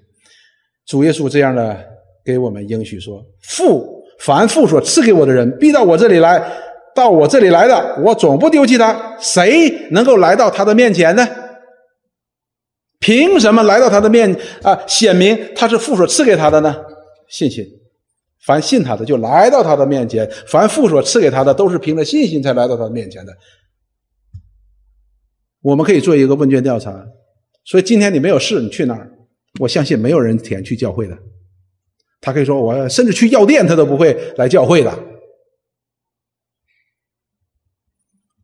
[0.88, 1.78] 主耶稣这样的
[2.26, 6.42] 给我们应许说：“父凡父所赐给我的人，必到我这里来；
[6.96, 9.16] 到我这里来的，我总不丢弃他。
[9.20, 11.28] 谁能够来到他的面前呢？
[13.00, 14.80] 凭什么来到他的面啊？
[14.88, 16.76] 显明他是父所赐给他的呢？
[17.30, 17.64] 信心，
[18.44, 23.32] 凡信他的就来到他的面前；凡父所赐给他的，都是凭着信心才来到他的面前的。”
[25.62, 27.06] 我们可以做一个问卷调查，
[27.66, 29.12] 所以今天你没有事，你去哪儿？
[29.60, 31.18] 我相信没有人填去教会的。
[32.20, 35.11] 他可以说，我甚至去药店，他都不会来教会的。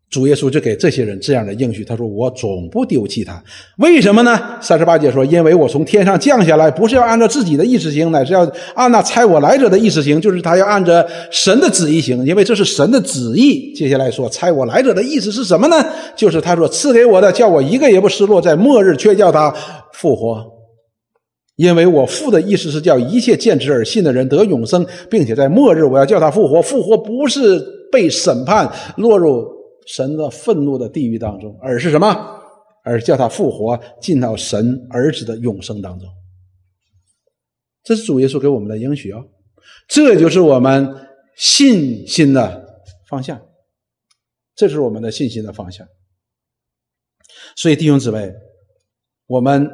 [0.09, 3.43] 主耶稣就给这些人这样的应许，他说：“我总不丢弃他。
[3.79, 15.85] 为什么呢？”三十八节说：“因为我从天上降下来，不是要按照自己的意思行，乃是要按那差我来者的意思行，就是他要按着神的旨意行，因为这是神的旨意。”接下来说：“差我来者的意思是什么呢？
[16.15, 19.53] 就是他说赐给我的，叫我一个也不失落，在末日却叫他
[19.91, 20.41] 复活。
[21.57, 26.61] 因为我父的意思是叫一切见之而信的人得永生，并且在末日我要叫他复活。
[26.61, 29.45] 复活不是被审判落入。”
[29.87, 32.39] 神的愤怒的地狱当中，而是什么？
[32.83, 36.07] 而叫他复活，进到神儿子的永生当中。
[37.83, 39.25] 这是主耶稣给我们的应许哦！
[39.87, 40.93] 这就是我们
[41.35, 43.41] 信心的方向，
[44.55, 45.87] 这是我们的信心的方向。
[47.55, 48.31] 所以弟兄姊妹，
[49.25, 49.69] 我们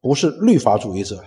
[0.00, 1.24] 不是律法主义者，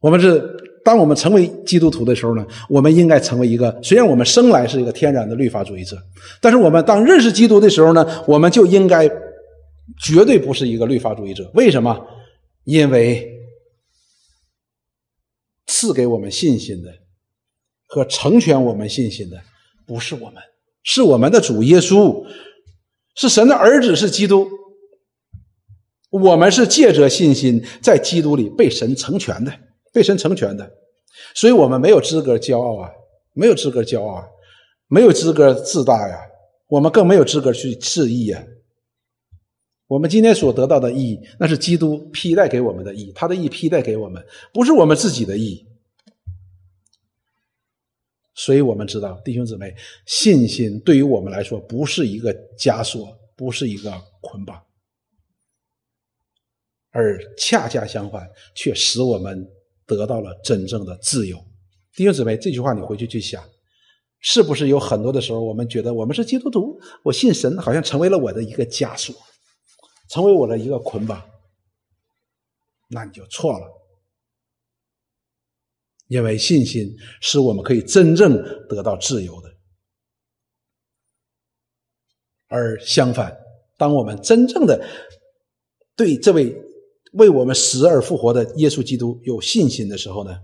[0.00, 0.69] 我们是。
[0.84, 3.78] 当我们成为基督徒的时候呢，我们应该成为一个。
[3.82, 5.96] 虽然我们生来是一个天然的律法主义者，
[6.40, 9.08] 但是我们当认识基督的时候呢，我们就应该
[10.02, 11.50] 绝对不是一个律法主义者。
[11.54, 12.06] 为什么？
[12.64, 13.26] 因为
[15.66, 16.90] 赐给我们信心的
[17.86, 19.40] 和成全我们信心的
[19.86, 20.36] 不是我们，
[20.82, 22.24] 是我们的主耶稣，
[23.16, 24.48] 是神的儿子，是基督。
[26.10, 29.52] 我们是借着信心在基督里被神成全的。
[29.92, 30.72] 被神成全的，
[31.34, 32.90] 所以我们没有资格骄傲啊，
[33.32, 34.28] 没有资格骄傲啊，
[34.86, 36.16] 没有资格自大呀，
[36.68, 38.46] 我们更没有资格去质疑呀。
[39.88, 45.66] 我们今天所得到的意义，那是基督披带给我们的意义，他的意义披戴给我们，不是我们自己的意义。
[48.34, 49.74] 所以我们知道，弟兄姊妹，
[50.06, 54.62] 信心对于我们来说不是一个枷锁，不是一个捆绑，
[56.92, 59.50] 而恰恰相反，却使我们。
[59.96, 61.36] 得到了真正的自由，
[61.94, 63.42] 弟兄姊妹，这句话你回去去想，
[64.20, 69.14] 是不是有很多的时候，我们觉得我们是基督徒，我信神，好像成为了我的一个枷锁，
[70.08, 71.22] 成为我的一个捆绑？
[72.88, 73.66] 那你就错了，
[76.08, 79.50] 因为信心是我们可以真正得到自由的，
[82.48, 83.38] 而相反，
[83.78, 84.84] 当我们真正的
[85.94, 86.52] 对这位
[87.12, 90.40] 为我们死而复活的耶稣基督有信心的时候呢？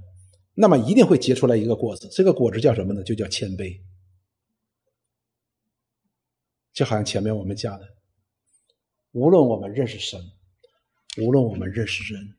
[0.55, 3.03] 那么一定会结出来一个果子，这个果子叫什么呢？
[3.03, 3.79] 就叫谦卑。
[6.73, 7.87] 就好像前面我们讲的，
[9.13, 10.21] 无论我们认识神，
[11.23, 12.35] 无论我们认识人，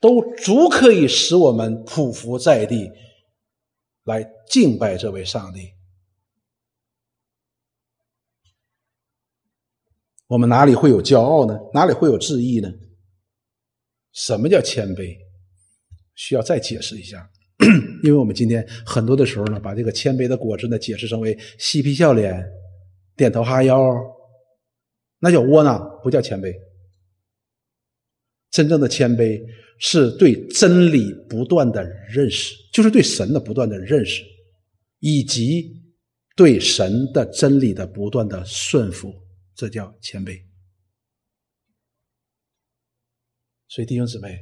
[0.00, 2.90] 都足可以使我们匍匐在地，
[4.04, 5.72] 来敬拜这位上帝。
[10.26, 11.58] 我们哪里会有骄傲呢？
[11.72, 12.72] 哪里会有自义呢？
[14.14, 15.14] 什么叫谦卑？
[16.14, 17.28] 需要再解释一下。
[18.02, 22.44] 因为我们今天很多的时候呢，把这个谦卑的果子呢解释成为嬉皮笑脸、
[23.16, 23.78] 点头哈腰，
[25.20, 26.52] 那叫窝囊，不叫谦卑。
[28.50, 29.40] 真正的谦卑
[29.78, 34.22] 是对真理不断的认识，就是对神的不断的认识，
[35.00, 35.72] 以及
[36.36, 39.12] 对神的真理的不断的顺服，
[39.54, 40.40] 这叫谦卑。
[43.74, 44.38] 所以弟兄姊妹。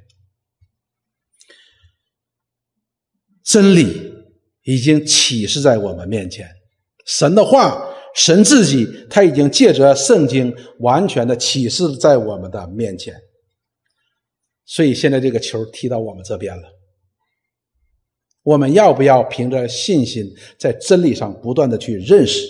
[3.42, 4.12] 真理
[4.62, 6.48] 已经启示在我们面前，
[7.06, 7.82] 神的话，
[8.14, 13.14] 神自己，他已经借着圣经完全的启示在我们的面前。
[14.66, 16.62] 所以现在这个球踢到我们这边了，
[18.42, 20.24] 我们要不要凭着信心，
[20.58, 22.46] 在真理上不断的去认识，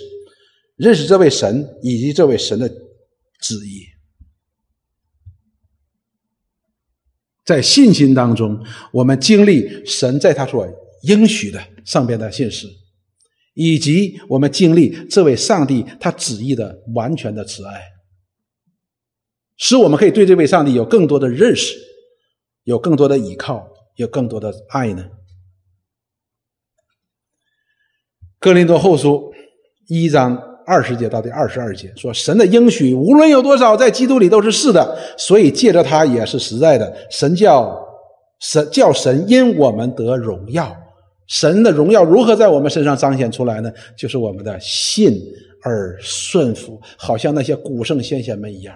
[0.75, 2.69] 认识这位神以及这位神的
[3.39, 3.83] 旨意，
[7.45, 10.67] 在信心当中，我们经历神在他所。
[11.03, 12.65] 应许的上边的信实，
[13.55, 17.81] 以及我们经历这位上帝他旨意的完全的慈爱，
[19.57, 21.77] 使我们可以对这位上帝有更多的认识，
[22.63, 23.67] 有更多的依靠，
[23.97, 25.09] 有更多的爱呢？
[28.39, 29.33] 哥林多后书
[29.89, 36.95] 一章二十节到第二十二节说：“神的应许无论有多少，在基督里都是是的，所以借着他也是实在的。
[37.09, 37.77] 神叫
[38.39, 40.75] 神叫神因我们得荣耀。”
[41.25, 43.71] 神的荣耀如何在我们身上彰显出来呢？
[43.97, 45.19] 就是我们的信
[45.63, 48.75] 而顺服，好像那些古圣先贤们一样。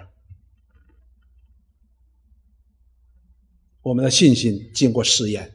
[3.82, 5.52] 我们的信心经过试验，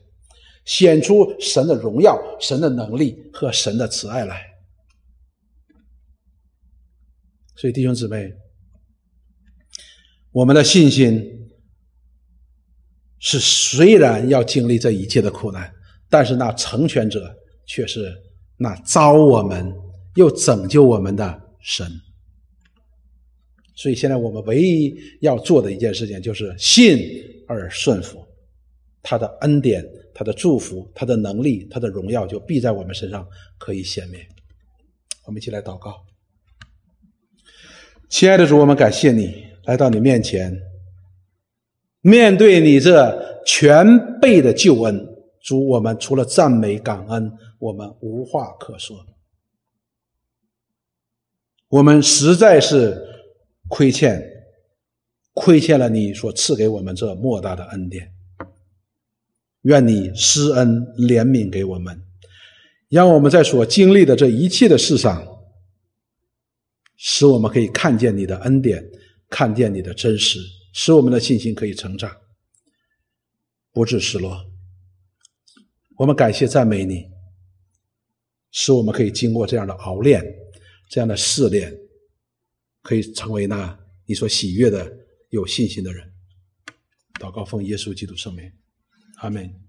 [0.65, 4.52] 显出神的荣耀、神的能力和神的慈爱来。
[7.55, 8.33] 所以弟兄姊妹，
[10.31, 11.49] 我们的信心
[13.19, 15.73] 是虽然要经历这一切的苦难。
[16.09, 17.35] 但是那成全者
[17.65, 18.15] 却是
[18.55, 19.73] 那招我们
[20.13, 21.89] 又拯救我们的神，
[23.73, 26.99] 所以现在我们唯一要做的一件事情就是信
[27.47, 28.23] 而顺服，
[29.01, 29.83] 他的恩典、
[30.13, 33.27] 他的祝福、他的能力、他的荣耀就必在我们身上
[33.57, 34.19] 可以显明。
[35.25, 36.05] 我们一起来祷告，
[38.09, 40.55] 亲爱的主，我们感谢你来到你面前，
[42.01, 45.07] 面对你这全备的救恩。
[45.41, 48.95] 主，我们除了赞美感恩，我们无话可说。
[51.69, 52.95] 我们实在是
[53.67, 54.23] 亏欠，
[55.33, 58.13] 亏欠了你所赐给我们这莫大的恩典。
[59.63, 62.03] 愿你施恩怜悯给我们，
[62.89, 65.25] 让我们在所经历的这一切的事上，
[66.95, 68.83] 使我们可以看见你的恩典，
[69.29, 70.39] 看见你的真实，
[70.73, 72.15] 使我们的信心可以成长，
[73.71, 74.45] 不致失落。
[75.97, 77.05] 我们感谢赞美你，
[78.51, 80.23] 使我们可以经过这样的熬炼、
[80.89, 81.75] 这样的试炼，
[82.81, 84.91] 可以成为那你所喜悦的、
[85.29, 86.11] 有信心的人。
[87.19, 88.51] 祷告奉耶稣基督圣名，
[89.17, 89.62] 阿门。